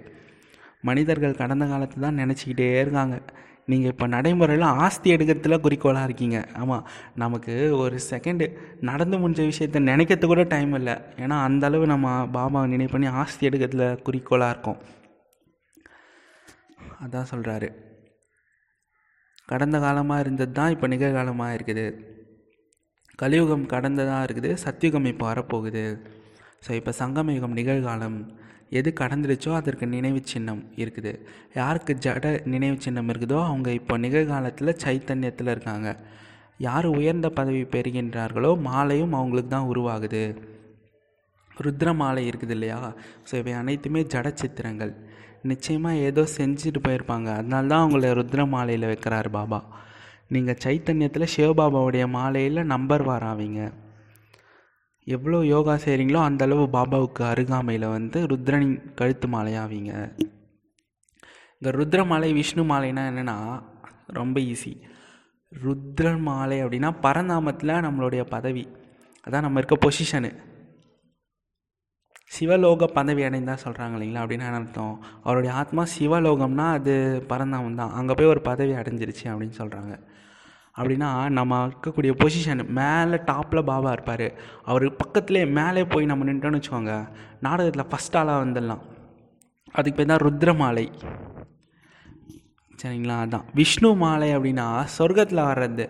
மனிதர்கள் 0.89 1.39
கடந்த 1.43 1.63
காலத்தை 1.73 1.97
தான் 2.05 2.19
நினச்சிக்கிட்டே 2.21 2.67
இருக்காங்க. 2.83 3.15
நீங்கள் 3.71 3.91
இப்போ 3.93 4.05
நடைமுறையில் 4.13 4.65
ஆஸ்தி 4.83 5.09
எடுக்கிறதுல 5.15 5.57
குறிக்கோளாக 5.65 6.07
இருக்கீங்க. 6.07 6.37
ஆமாம் 6.61 6.85
நமக்கு 7.23 7.53
ஒரு 7.81 7.97
செகண்டு 8.11 8.45
நடந்து 8.89 9.17
முடிஞ்ச 9.23 9.43
விஷயத்த 9.49 9.81
நினைக்கிறது 9.89 10.29
கூட 10.31 10.43
டைம் 10.53 10.73
இல்லை. 10.79 10.95
ஏன்னா 11.23 11.37
அந்தளவு 11.47 11.91
நம்ம 11.93 12.13
பாபாவை 12.37 12.63
நினைவு 12.73 12.93
பண்ணி 12.93 13.09
ஆஸ்தி 13.23 13.49
எடுக்கிறதுல 13.49 13.87
குறிக்கோளாக 14.07 14.53
இருக்கோம். 14.55 14.79
அதான் 17.05 17.29
சொல்கிறாரு 17.33 17.69
கடந்த 19.51 19.77
காலமாக 19.85 20.23
இருந்தது 20.23 20.53
தான் 20.59 20.73
இப்போ 20.75 20.87
நிகழ்காலமாக 20.93 21.55
இருக்குது. 21.57 21.85
கலியுகம் 23.21 23.65
கடந்ததாக 23.73 24.25
இருக்குது 24.27 24.49
சத்தியுகம் 24.63 25.07
இப்போ 25.13 25.25
வரப்போகுது. 25.31 25.83
ஸோ 26.65 26.71
இப்போ 26.79 26.91
சங்கம 27.01 27.33
யுகம் 27.37 27.57
நிகழ்காலம் 27.59 28.19
எது 28.79 28.89
கடந்துடுச்சோ 29.01 29.51
அதற்கு 29.59 29.85
நினைவு 29.95 30.19
சின்னம் 30.31 30.61
இருக்குது. 30.81 31.11
யாருக்கு 31.59 31.93
ஜட 32.05 32.25
நினைவு 32.53 32.77
சின்னம் 32.85 33.09
இருக்குதோ 33.11 33.37
அவங்க 33.49 33.69
இப்போ 33.79 33.95
நிகழ்காலத்தில் 34.05 34.77
சைத்தன்யத்தில் 34.83 35.51
இருக்காங்க. 35.53 35.89
யார் 36.67 36.87
உயர்ந்த 36.97 37.27
பதவி 37.39 37.63
பெறுகின்றார்களோ 37.73 38.51
மாலையும் 38.69 39.13
அவங்களுக்கு 39.19 39.51
தான் 39.55 39.69
உருவாகுது. 39.73 40.23
ருத்ர 41.65 41.89
மாலை 42.01 42.23
இருக்குது 42.31 42.53
இல்லையா? 42.57 42.79
ஸோ 43.29 43.33
இவை 43.41 43.53
அனைத்துமே 43.61 44.01
ஜட 44.13 44.27
சித்திரங்கள் 44.41 44.93
நிச்சயமாக 45.43 45.95
ஏதோ 45.95 46.23
செஞ்சுட்டு 46.37 46.79
போயிருப்பாங்க. 46.87 47.29
அதனால 47.39 47.67
தான் 47.67 47.83
அவங்கள 47.83 48.11
ருத்ர 48.19 48.47
மாலையில் 48.47 48.89
வைக்கிறாரு 48.91 49.29
பாபா. 49.29 49.59
நீங்கள் 50.27 50.59
சைத்தன்யத்தில் 50.63 51.31
சிவபாபாவுடைய 51.35 52.07
மாலையில் 52.07 52.69
நம்பர் 52.73 53.03
வாராவீங்க 53.07 53.61
எவ்வளோ 55.07 55.37
யோகா 55.43 55.75
செய்கிறீங்களோ 55.75 56.19
அந்தளவு 56.29 56.65
பாபாவுக்கு 56.75 57.21
அருகாமையில் 57.23 57.87
வந்து 57.87 58.19
ருத்ரனின் 58.27 58.75
கழுத்து 58.95 59.27
மாலையாவீங்க. 59.27 59.91
இந்த 61.61 61.71
ருத்ர 61.77 62.05
மாலை 62.05 62.33
விஷ்ணு 62.33 62.63
மாலைனா 62.71 63.03
என்னென்னா 63.11 63.37
ரொம்ப 64.19 64.39
ஈஸி 64.39 64.73
ருத்ர 65.63 66.17
மாலை 66.27 66.63
அப்படின்னா 66.63 66.91
பரநாமத்தில் 67.05 67.73
நம்மளுடைய 67.85 68.21
பதவி. 68.35 68.67
அதான் 69.27 69.41
நம்ம 69.41 69.59
இருக்க 69.59 69.77
பொசிஷனு 69.85 70.31
சிவலோக 72.37 72.85
பதவி 72.85 73.23
அடைந்தால் 73.23 73.57
சொல்கிறாங்க 73.63 73.95
இல்லைங்களா? 73.97 74.21
அப்படின்னு 74.23 74.53
அர்த்தம். 74.53 75.03
அவருடைய 75.23 75.55
ஆத்மா 75.55 75.85
சிவலோகம்னா 75.99 76.71
அது 76.71 77.23
பரந்தாமம் 77.27 77.75
தான். 77.75 77.91
அங்கே 77.91 78.13
போய் 78.13 78.25
ஒரு 78.25 78.41
பதவி 78.41 78.71
அடைஞ்சிருச்சு 78.71 79.23
அப்படின்னு 79.23 79.51
சொல்கிறாங்க 79.57 79.99
அப்படின்னா 80.77 81.29
நம்ம 81.29 81.67
இருக்கக்கூடிய 81.67 82.11
பொசிஷன் 82.23 82.67
மேலே 82.67 83.15
டாப்பில் 83.15 83.63
பாபா 83.63 83.91
இருப்பார். 83.91 84.31
அவர் 84.63 84.91
பக்கத்துலேயே 84.91 85.51
மேலே 85.51 85.85
போய் 85.85 86.05
நம்ம 86.05 86.31
நின்றுட்டோன்னு 86.31 86.61
வச்சுக்கோங்க. 86.61 87.07
நாடகத்தில் 87.39 87.85
ஃபஸ்ட் 87.85 88.17
ஆளாக 88.17 88.45
வந்துடலாம். 88.45 88.79
அதுக்கு 89.71 90.05
பேர் 90.05 90.17
தான் 90.17 90.17
ருத்ர 90.17 90.55
மாலை. 90.55 90.91
சரிங்களா? 92.83 93.15
அதான். 93.25 93.43
விஷ்ணு 93.53 93.95
மாலை 93.95 94.35
அப்படின்னா 94.35 94.87
சொர்க்கத்தில் 94.99 95.43
வர்றது 95.43 95.89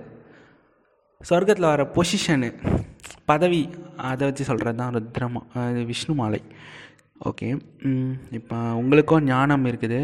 சொர்க்கத்தில் 1.28 1.68
வர 1.70 1.84
பொசிஷனு 1.96 2.50
பதவி 3.30 3.60
அதை 4.10 4.24
வச்சு 4.28 4.44
சொல்கிறது 4.50 4.78
தான் 4.82 4.94
ருத்ரமா 4.96 5.42
விஷ்ணு 5.90 6.14
மாலை. 6.20 6.40
ஓகே 7.30 7.48
இப்போ 8.38 8.58
உங்களுக்கும் 8.82 9.26
ஞானம் 9.30 9.66
இருக்குது. 9.70 10.00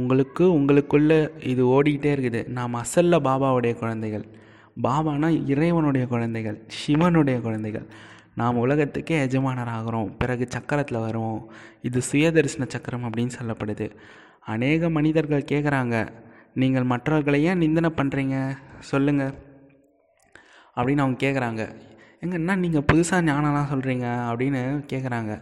உங்களுக்கு 0.00 0.44
உங்களுக்குள்ளே 0.58 1.18
இது 1.52 1.62
ஓடிக்கிட்டே 1.74 2.10
இருக்குது. 2.16 2.40
நாம் 2.58 2.78
அசல்ல 2.82 3.18
பாபாவுடைய 3.26 3.74
குழந்தைகள். 3.80 4.24
பாபானா 4.86 5.30
இறைவனுடைய 5.52 6.04
குழந்தைகள் 6.12 6.58
சிவனுடைய 6.80 7.38
குழந்தைகள். 7.46 7.86
நாம் 8.42 8.60
உலகத்துக்கே 8.64 9.18
எஜமானராகிறோம். 9.26 10.12
பிறகு 10.22 10.46
சக்கரத்தில் 10.56 11.04
வருவோம். 11.06 11.42
இது 11.88 12.02
சுயதரிசன 12.10 12.68
சக்கரம் 12.76 13.08
அப்படின்னு 13.08 13.36
சொல்லப்படுது. 13.38 13.88
அநேக 14.54 14.90
மனிதர்கள் 14.98 15.50
கேட்குறாங்க 15.52 15.96
நீங்கள் 16.62 16.90
மற்றவர்களை 16.94 17.40
ஏன் 17.50 17.62
நிந்தனை 17.64 17.92
பண்ணுறீங்க 18.00 18.38
சொல்லுங்கள் 18.92 19.34
அப்படின்னு 20.76 21.04
அவங்க 21.04 21.18
கேட்குறாங்க 21.26 21.62
எங்க 22.20 22.34
என்ன 22.36 22.56
நீங்கள் 22.56 22.86
புதுசாக 22.92 23.26
ஞானம்லாம் 23.30 23.70
சொல்கிறீங்க 23.72 24.06
அப்படின்னு 24.30 24.60
கேட்குறாங்க 24.92 25.32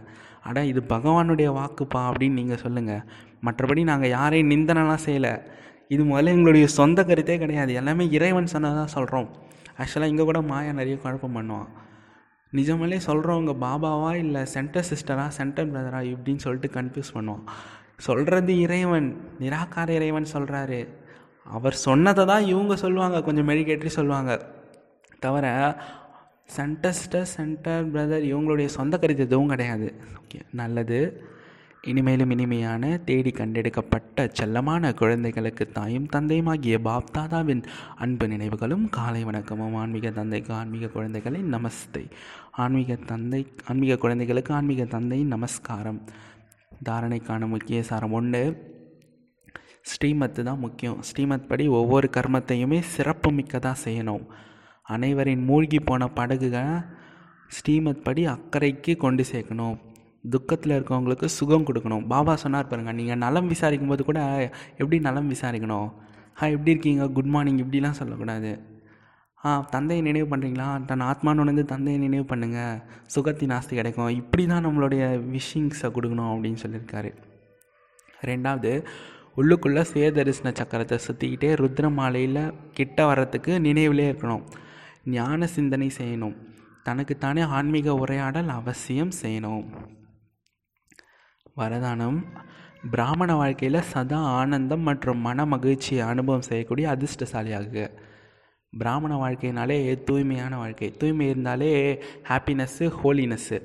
அட 0.41 0.65
இது 0.65 0.81
பகவானுடைய 0.87 1.49
வாக்குப்பா 1.59 1.99
அப்படின்னு 2.09 2.39
நீங்கள் 2.39 2.57
சொல்லுங்கள் 2.57 3.03
மற்றபடி 3.45 3.83
நாங்கள் 3.83 4.09
யாரையும் 4.09 4.49
நிந்தனலாம் 4.49 5.03
செய்யலை. 5.05 5.41
இது 5.87 6.03
முதல்ல 6.03 6.33
எங்களுடைய 6.35 6.67
சொந்த 6.67 7.03
கருத்தே 7.03 7.37
கிடையாது. 7.37 7.73
எல்லாமே 7.73 8.09
இறைவன் 8.09 8.53
சொன்னதான் 8.53 8.93
சொல்கிறோம் 8.95 9.29
ஆக்சுவலாக 9.77 10.11
இங்கே 10.13 10.23
கூட 10.23 10.41
மாயா 10.41 10.71
நிறைய 10.71 10.97
குழப்பம் 10.97 11.35
பண்ணுவான். 11.37 11.67
நிஜமாலே 12.53 12.99
சொல்கிறவங்க 13.07 13.53
பாபாவா 13.65 14.13
இல்லை 14.15 14.45
சென்டர் 14.45 14.87
சிஸ்டரா 14.89 15.27
சென்டர் 15.27 15.71
பிரதரா 15.71 16.01
இப்படின்னு 16.13 16.43
சொல்லிட்டு 16.45 16.81
கன்ஃபியூஸ் 16.81 17.13
பண்ணுவான். 17.13 17.43
சொல்கிறது 17.97 18.59
இறைவன் 18.59 19.09
நிராகார 19.39 19.89
இறைவன் 19.89 20.27
சொல்கிறாரு 20.33 20.87
அவர் 21.43 21.73
சொன்னதை 21.87 22.25
தான் 22.25 22.43
இவங்க 22.43 22.75
சொல்லுவாங்க. 22.75 23.21
கொஞ்சம் 23.21 23.49
மெடிக்கேட்டரி 23.49 23.91
சொல்லுவாங்க. 23.99 24.31
தவிர 25.25 25.45
சென்டஸ்டர் 26.57 27.29
சென்டர் 27.35 27.85
பிரதர் 27.93 28.25
இவங்களுடைய 28.31 28.69
சொந்த 28.77 28.97
கருத்து 28.97 29.23
எதுவும் 29.23 29.47
கிடையாது. 29.47 29.87
ஓகே 30.17 30.39
நல்லது. 30.51 30.99
இனிமேலும் 31.87 32.29
இனிமையான 32.29 32.97
தேடி 33.05 33.31
கண்டெடுக்கப்பட்ட 33.31 34.25
செல்லமான 34.39 34.93
குழந்தைகளுக்கு 34.93 35.65
தாயும் 35.71 36.07
தந்தையுமாகிய 36.15 36.77
பாப்தாதாவின் 36.83 37.63
அன்பு 37.95 38.27
நினைவுகளும் 38.27 38.85
காலை 38.89 39.21
வணக்கமும். 39.25 39.75
ஆன்மீக 39.75 40.11
தந்தைக்கு 40.11 40.51
ஆன்மீக 40.53 40.87
குழந்தைகளின் 40.87 41.49
நமஸ்தை. 41.53 42.03
ஆன்மீக 42.51 42.95
தந்தை 42.95 43.41
ஆன்மீக 43.65 43.97
குழந்தைகளுக்கு 43.97 44.53
ஆன்மீக 44.53 44.85
தந்தையின் 44.85 45.33
நமஸ்காரம். 45.35 45.99
தாரணைக்கான 46.89 47.47
முக்கிய 47.47 47.83
சாரம் 47.83 48.15
ஒன்று 48.19 48.43
ஸ்ரீமத்து 49.91 50.43
தான் 50.43 50.63
முக்கியம். 50.65 51.01
ஸ்ரீமத் 51.01 51.47
படி 51.47 51.67
ஒவ்வொரு 51.79 52.09
கர்மத்தையுமே 52.17 52.79
சிறப்பு 52.95 53.31
மிக்கதாக 53.31 53.83
செய்யணும். 53.85 54.25
அனைவரின் 54.89 55.43
மூழ்கி 55.45 55.79
போன 55.79 56.07
படகுகளை 56.07 56.63
ஸ்ரீமத் 57.47 58.03
படி 58.03 58.27
அக்கறைக்கு 58.27 58.95
கொண்டு 58.97 59.23
சேர்க்கணும். 59.31 59.75
துக்கத்தில் 60.29 60.73
இருக்கவங்களுக்கு 60.77 61.25
சுகம் 61.25 61.65
கொடுக்கணும். 61.65 62.07
பாபா 62.07 62.35
சொன்னார் 62.35 62.67
பாருங்கள் 62.67 62.95
நீங்கள் 62.95 63.17
நலம் 63.17 63.47
விசாரிக்கும் 63.47 63.87
போது 63.87 64.03
கூட 64.03 64.19
எப்படி 64.77 64.99
நலம் 64.99 65.31
விசாரிக்கணும்? 65.31 65.87
ஹா 66.33 66.47
எப்படி 66.47 66.71
இருக்கீங்க? 66.71 67.07
குட் 67.07 67.31
மார்னிங் 67.35 67.61
இப்படிலாம் 67.63 67.99
சொல்லக்கூடாது. 67.99 68.51
ஆ 69.45 69.67
தந்தையை 69.69 70.05
நினைவு 70.05 70.35
பண்ணுறீங்களா 70.35 70.85
தன் 70.85 71.01
ஆத்மானு 71.01 71.45
வந்து 71.49 71.65
தந்தையை 71.65 72.01
நினைவு 72.01 72.35
பண்ணுங்கள் 72.35 72.81
சுகத்தின் 73.15 73.53
ஆஸ்தி 73.53 73.75
கிடைக்கும். 73.75 74.09
இப்படி 74.09 74.45
தான் 74.47 74.65
நம்மளுடைய 74.65 75.03
விஷிங்ஸை 75.35 75.89
கொடுக்கணும் 75.95 76.31
அப்படின்னு 76.33 76.61
சொல்லியிருக்காரு. 76.65 77.11
ரெண்டாவது 78.21 78.85
உள்ளுக்குள்ளே 79.37 79.85
சுயதரிசன 79.93 80.53
சக்கரத்தை 80.59 80.99
சுற்றிக்கிட்டே 81.07 81.49
ருத்ர 81.61 81.91
மாலையில் 81.91 82.53
கிட்ட 82.73 83.05
வர்றதுக்கு 83.05 83.59
நினைவிலே 83.59 84.07
இருக்கணும். 84.13 84.43
ஞான 85.03 85.47
சிந்தனை 85.47 85.91
செய்யணும். 85.97 86.35
தனக்குத்தானே 86.83 87.41
ஆன்மீக 87.41 87.93
உரையாடல் 87.93 88.47
அவசியம் 88.47 89.11
செய்யணும். 89.21 89.65
வரதானம். 91.57 92.25
பிராமண 92.91 93.35
வாழ்க்கையில் 93.35 93.81
சதா 93.81 94.17
ஆனந்தம் 94.17 94.81
மற்றும் 94.81 95.17
மன 95.17 95.45
மகிழ்ச்சியை 95.45 96.05
அனுபவம் 96.05 96.41
செய்யக்கூடிய 96.41 96.95
அதிர்ஷ்டசாலியாகுக 96.95 97.89
பிராமண 98.73 99.15
வாழ்க்கைனாலே 99.15 100.03
தூய்மையான 100.03 100.57
வாழ்க்கை. 100.57 100.91
தூய்மை 100.91 101.27
இருந்தாலே 101.27 102.01
ஹாப்பினஸ்ஸு 102.29 102.91
ஹோலினஸ்ஸு 103.01 103.61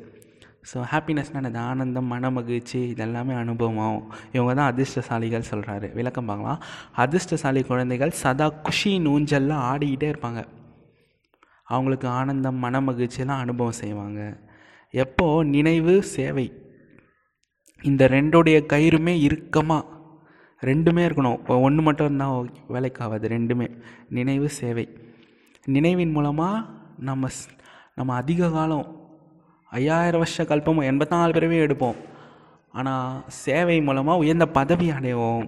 ஸோ 0.72 0.79
ஹாப்பினஸ்னால் 0.92 1.40
என்னது? 1.42 1.57
ஆனந்தம் 1.57 2.05
மன 2.05 2.31
மகிழ்ச்சி 2.31 2.94
இதெல்லாமே 2.94 3.35
அனுபவம். 3.37 4.11
இவங்க 4.33 4.55
தான் 4.55 4.70
அதிர்ஷ்டசாலிகள் 4.72 5.51
சொல்கிறாரு 5.51 5.92
விளக்கம் 5.92 6.27
பார்க்கலாம். 6.27 6.62
அதிர்ஷ்டசாலி 6.96 7.62
குழந்தைகள் 7.62 8.11
சதா 8.11 8.48
குஷி 8.48 8.98
நூஞ்சல்லாம் 8.98 9.64
ஆடிக்கிட்டே 9.70 10.09
இருப்பாங்க. 10.12 10.42
அவங்களுக்கு 11.68 12.09
ஆனந்தம் 12.09 12.59
மன 12.64 12.81
மகிழ்ச்சியெல்லாம் 12.81 13.42
அனுபவம் 13.44 13.81
செய்வாங்க. 13.83 14.20
எப்போ? 14.94 15.26
நினைவு 15.44 15.94
சேவை. 16.02 16.46
இந்த 17.83 18.09
ரெண்டுடைய 18.09 18.59
கயிறுமே 18.72 19.14
இறுக்கமாக 19.26 19.96
ரெண்டுமே 20.62 21.02
இருக்கணும். 21.09 21.38
இப்போ 21.38 21.57
ஒன்று 21.59 21.83
மட்டும் 21.83 22.07
இருந்தால் 22.07 22.52
வேலைக்காகாது. 22.74 23.26
ரெண்டுமே. 23.37 23.68
நினைவு 24.09 24.48
சேவை. 24.61 24.87
நினைவின் 25.66 26.11
மூலமாக 26.11 26.64
நம்ம 27.09 27.28
நம்ம 27.94 28.14
அதிக 28.14 28.48
காலம் 28.50 28.87
ஐயாயிரம் 29.72 30.22
வருஷ 30.22 30.44
கல்பமும் 30.44 30.88
எண்பத்தாலு 30.90 31.37
பிறவையும் 31.37 31.66
எடுப்போம். 31.66 31.98
ஆனால் 32.72 33.22
சேவை 33.28 33.76
மூலமாக 33.81 34.22
உயர்ந்த 34.22 34.46
பதவி 34.59 34.87
அடைவோம். 34.90 35.46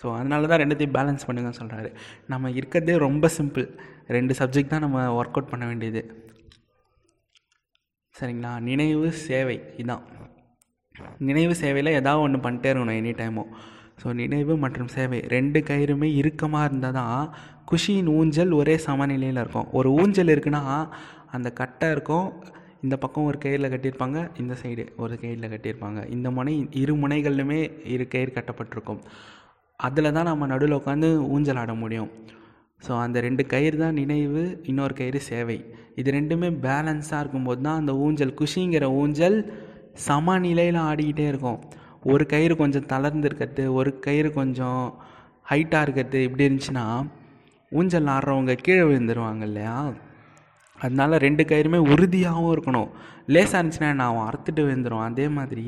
ஸோ 0.00 0.06
அதனால 0.18 0.46
தான் 0.46 0.60
ரெண்டுத்தையும் 0.60 0.96
பேலன்ஸ் 0.96 1.26
பண்ணுங்கன்னு 1.26 1.60
சொல்கிறாரு 1.60 1.90
நம்ம 2.26 2.50
இருக்கிறதே 2.50 2.96
ரொம்ப 2.98 3.28
சிம்பிள் 3.38 3.66
ரெண்டு 4.14 4.32
சப்ஜெக்ட் 4.38 4.72
தான் 4.74 4.84
நம்ம 4.86 4.98
ஒர்க் 5.18 5.36
அவுட் 5.36 5.52
பண்ண 5.52 5.64
வேண்டியது. 5.70 6.02
சரிங்களா? 8.14 8.52
நினைவு 8.68 9.08
சேவை 9.26 9.56
இதான். 9.82 10.04
நினைவு 11.28 11.54
சேவையில் 11.62 11.96
ஏதாவது 12.00 12.24
ஒன்று 12.26 12.38
பண்ணிட்டே 12.44 12.70
இருக்கணும் 12.70 12.98
எனி 13.00 13.12
டைமும் 13.22 13.50
ஸோ 14.00 14.08
நினைவு 14.20 14.54
மற்றும் 14.62 14.90
சேவை 14.94 15.18
ரெண்டு 15.34 15.58
கயிறுமே 15.68 16.08
இறுக்கமாக 16.20 16.66
இருந்தால் 16.68 16.96
தான் 16.98 17.20
குஷியின் 17.70 18.10
ஊஞ்சல் 18.18 18.52
ஒரே 18.58 18.74
சமநிலையில் 18.86 19.40
இருக்கும். 19.42 19.68
ஒரு 19.78 19.88
ஊஞ்சல் 20.00 20.32
இருக்குன்னா 20.34 20.62
அந்த 21.36 21.48
கட்டை 21.60 21.88
இருக்கும் 21.94 22.28
இந்த 22.84 22.94
பக்கம் 23.02 23.28
ஒரு 23.30 23.38
கயிறில் 23.44 23.72
கட்டியிருப்பாங்க 23.72 24.18
இந்த 24.42 24.54
சைடு 24.62 24.84
ஒரு 25.04 25.14
கயிறில் 25.22 25.52
கட்டியிருப்பாங்க. 25.52 26.00
இந்த 26.16 26.30
முனை 26.36 26.54
இரு 26.82 26.94
முனைகள்லுமே 27.02 27.60
இரு 27.94 28.06
கயிறு 28.14 28.32
கட்டப்பட்டிருக்கும். 28.38 29.00
அதில் 29.80 30.14
தான் 30.16 30.28
நம்ம 30.30 30.46
நடுவில் 30.52 30.78
உட்காந்து 30.80 31.08
ஊஞ்சல் 31.34 31.60
ஆட 31.62 31.74
முடியும். 31.82 32.10
ஸோ 32.82 32.92
அந்த 33.04 33.18
ரெண்டு 33.26 33.42
கயிறு 33.52 33.76
தான் 33.82 33.98
நினைவு 34.00 34.42
இன்னொரு 34.70 34.94
கயிறு 35.00 35.20
சேவை. 35.30 35.58
இது 36.00 36.08
ரெண்டுமே 36.18 36.48
பேலன்ஸாக 36.66 37.20
இருக்கும்போது 37.22 37.60
தான் 37.66 37.80
அந்த 37.80 37.92
ஊஞ்சல் 38.04 38.34
குஷிங்கிற 38.40 38.86
ஊஞ்சல் 39.02 39.38
சமநிலையில் 40.06 40.80
ஆடிக்கிட்டே 40.88 41.26
இருக்கும். 41.32 41.60
ஒரு 42.12 42.24
கயிறு 42.32 42.54
கொஞ்சம் 42.62 42.88
தளர்ந்துருக்கிறது 42.92 43.64
ஒரு 43.78 43.90
கயிறு 44.06 44.30
கொஞ்சம் 44.40 44.82
ஹைட்டாக 45.50 45.84
இருக்கிறது 45.86 46.20
இப்படி 46.26 46.46
இருந்துச்சுன்னா 46.46 46.86
ஊஞ்சல் 47.72 48.10
ஆடுறவங்க 48.14 48.54
கீழே 48.66 48.82
விழுந்துருவாங்க 48.88 49.44
இல்லையா? 49.50 49.78
அதனால 50.78 51.18
ரெண்டு 51.26 51.42
கயிறுமே 51.50 51.78
உறுதியாகவும் 51.92 52.52
இருக்கணும். 52.54 52.90
லேசாக 53.34 53.58
இருந்துச்சுன்னா 53.60 53.92
நான் 54.00 54.26
அறுத்துட்டு 54.28 54.62
விழுந்துடும் 54.66 55.06
அதே 55.08 55.26
மாதிரி 55.38 55.66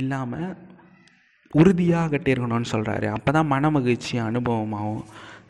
இல்லாமல் 0.00 0.48
உறுதியாக 1.60 2.10
கட்டியிருக்கணும்னு 2.12 2.72
சொல்கிறாரு 2.74 3.06
அப்போ 3.16 3.30
தான் 3.36 3.50
மன 3.52 3.70
மகிழ்ச்சி 3.76 4.14
அனுபவமாகும் 4.28 5.04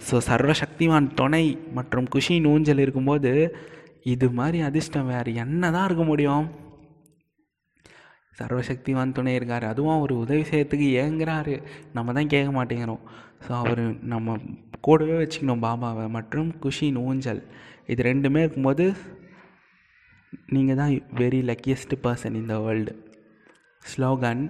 ஸோ 0.06 0.16
சர்வசக்திவான் 0.28 1.08
துணை 1.20 1.44
மற்றும் 1.76 2.08
குஷின் 2.14 2.48
ஊஞ்சல் 2.52 2.82
இருக்கும்போது 2.84 3.32
இது 4.12 4.26
மாதிரி 4.38 4.58
அதிர்ஷ்டம் 4.68 5.10
வேறு 5.12 5.30
என்ன 5.34 5.70
தான் 5.70 5.86
இருக்க 5.88 6.04
முடியும்? 6.04 6.46
சர்வசக்திவான் 8.38 9.16
துணை 9.16 9.32
இருக்கார். 9.34 9.64
அதுவும் 9.64 9.96
அவர் 9.96 10.12
உதவி 10.22 10.44
செய்யறதுக்கு 10.50 10.86
ஏங்குறாரு. 11.02 11.54
நம்ம 11.92 12.12
தான் 12.12 12.30
கேட்க 12.34 12.50
மாட்டேங்கிறோம். 12.58 13.02
ஸோ 13.44 13.50
அவர் 13.62 13.82
நம்ம 14.12 14.36
கூடவே 14.86 15.16
வச்சுக்கணும் 15.20 15.64
பாபாவை 15.64 16.06
மற்றும் 16.16 16.48
குஷின் 16.64 17.00
ஊஞ்சல் 17.06 17.42
இது 17.86 18.02
ரெண்டுமே 18.02 18.40
இருக்கும்போது 18.44 18.86
நீங்கள் 20.54 20.78
தான் 20.80 20.92
வெரி 21.20 21.40
லக்கியஸ்ட் 21.50 21.94
பர்சன் 22.04 22.38
இந்த 22.40 22.54
வேர்ல்டு 22.60 22.92
ஸ்லோகன் 23.82 24.42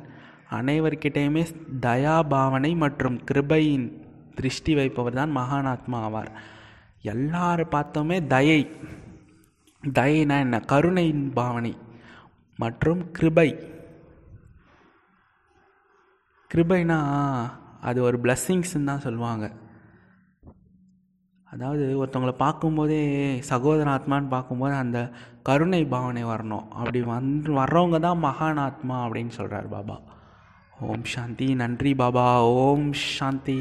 அனைவர்கிட்டையுமே 0.59 1.43
தயா 1.81 2.15
பாவனை 2.33 2.73
மற்றும் 2.85 3.19
கிருபையின் 3.31 3.89
திருஷ்டி 4.41 4.75
வைப்பவர் 4.75 5.19
தான் 5.19 5.37
மகானாத்மா 5.37 5.99
ஆவார். 6.07 6.33
எல்லாரும் 7.03 7.73
பார்த்தோமே 7.73 8.19
தயை. 8.27 8.61
தயைனா 9.99 10.37
என்ன? 10.39 10.61
கருணையின் 10.73 11.33
பாவனை 11.33 11.73
மற்றும் 12.57 13.11
கிருபை. 13.11 13.49
கிருபைனா 16.55 16.99
அது 17.81 17.99
ஒரு 18.03 18.17
பிளஸ்ஸிங்ஸ்ன்னு 18.23 18.89
தான் 18.91 19.05
சொல்லுவாங்க. 19.07 19.45
அதாவது 21.53 21.85
ஒருத்தவங்களை 22.01 22.33
பார்க்கும்போதே 22.33 23.01
சகோதர 23.43 23.87
ஆத்மான்னு 23.91 24.29
பார்க்கும்போது 24.29 24.75
அந்த 24.75 24.99
கருணை 25.43 25.85
பாவனை 25.85 26.23
வரணும். 26.25 26.69
அப்படி 26.69 27.01
வந்து 27.03 27.53
வர்றவங்க 27.53 28.01
தான் 28.01 28.23
மகான் 28.25 28.61
ஆத்மா 28.61 28.97
அப்படின்னு 29.07 29.33
சொல்கிறார் 29.39 29.69
பாபா. 29.69 29.97
ஓம் 30.81 31.07
சாந்தி. 31.15 31.49
நன்றி 31.55 31.95
பாபா. 31.95 32.27
ஓம் 32.61 32.93
சாந்தி. 33.19 33.59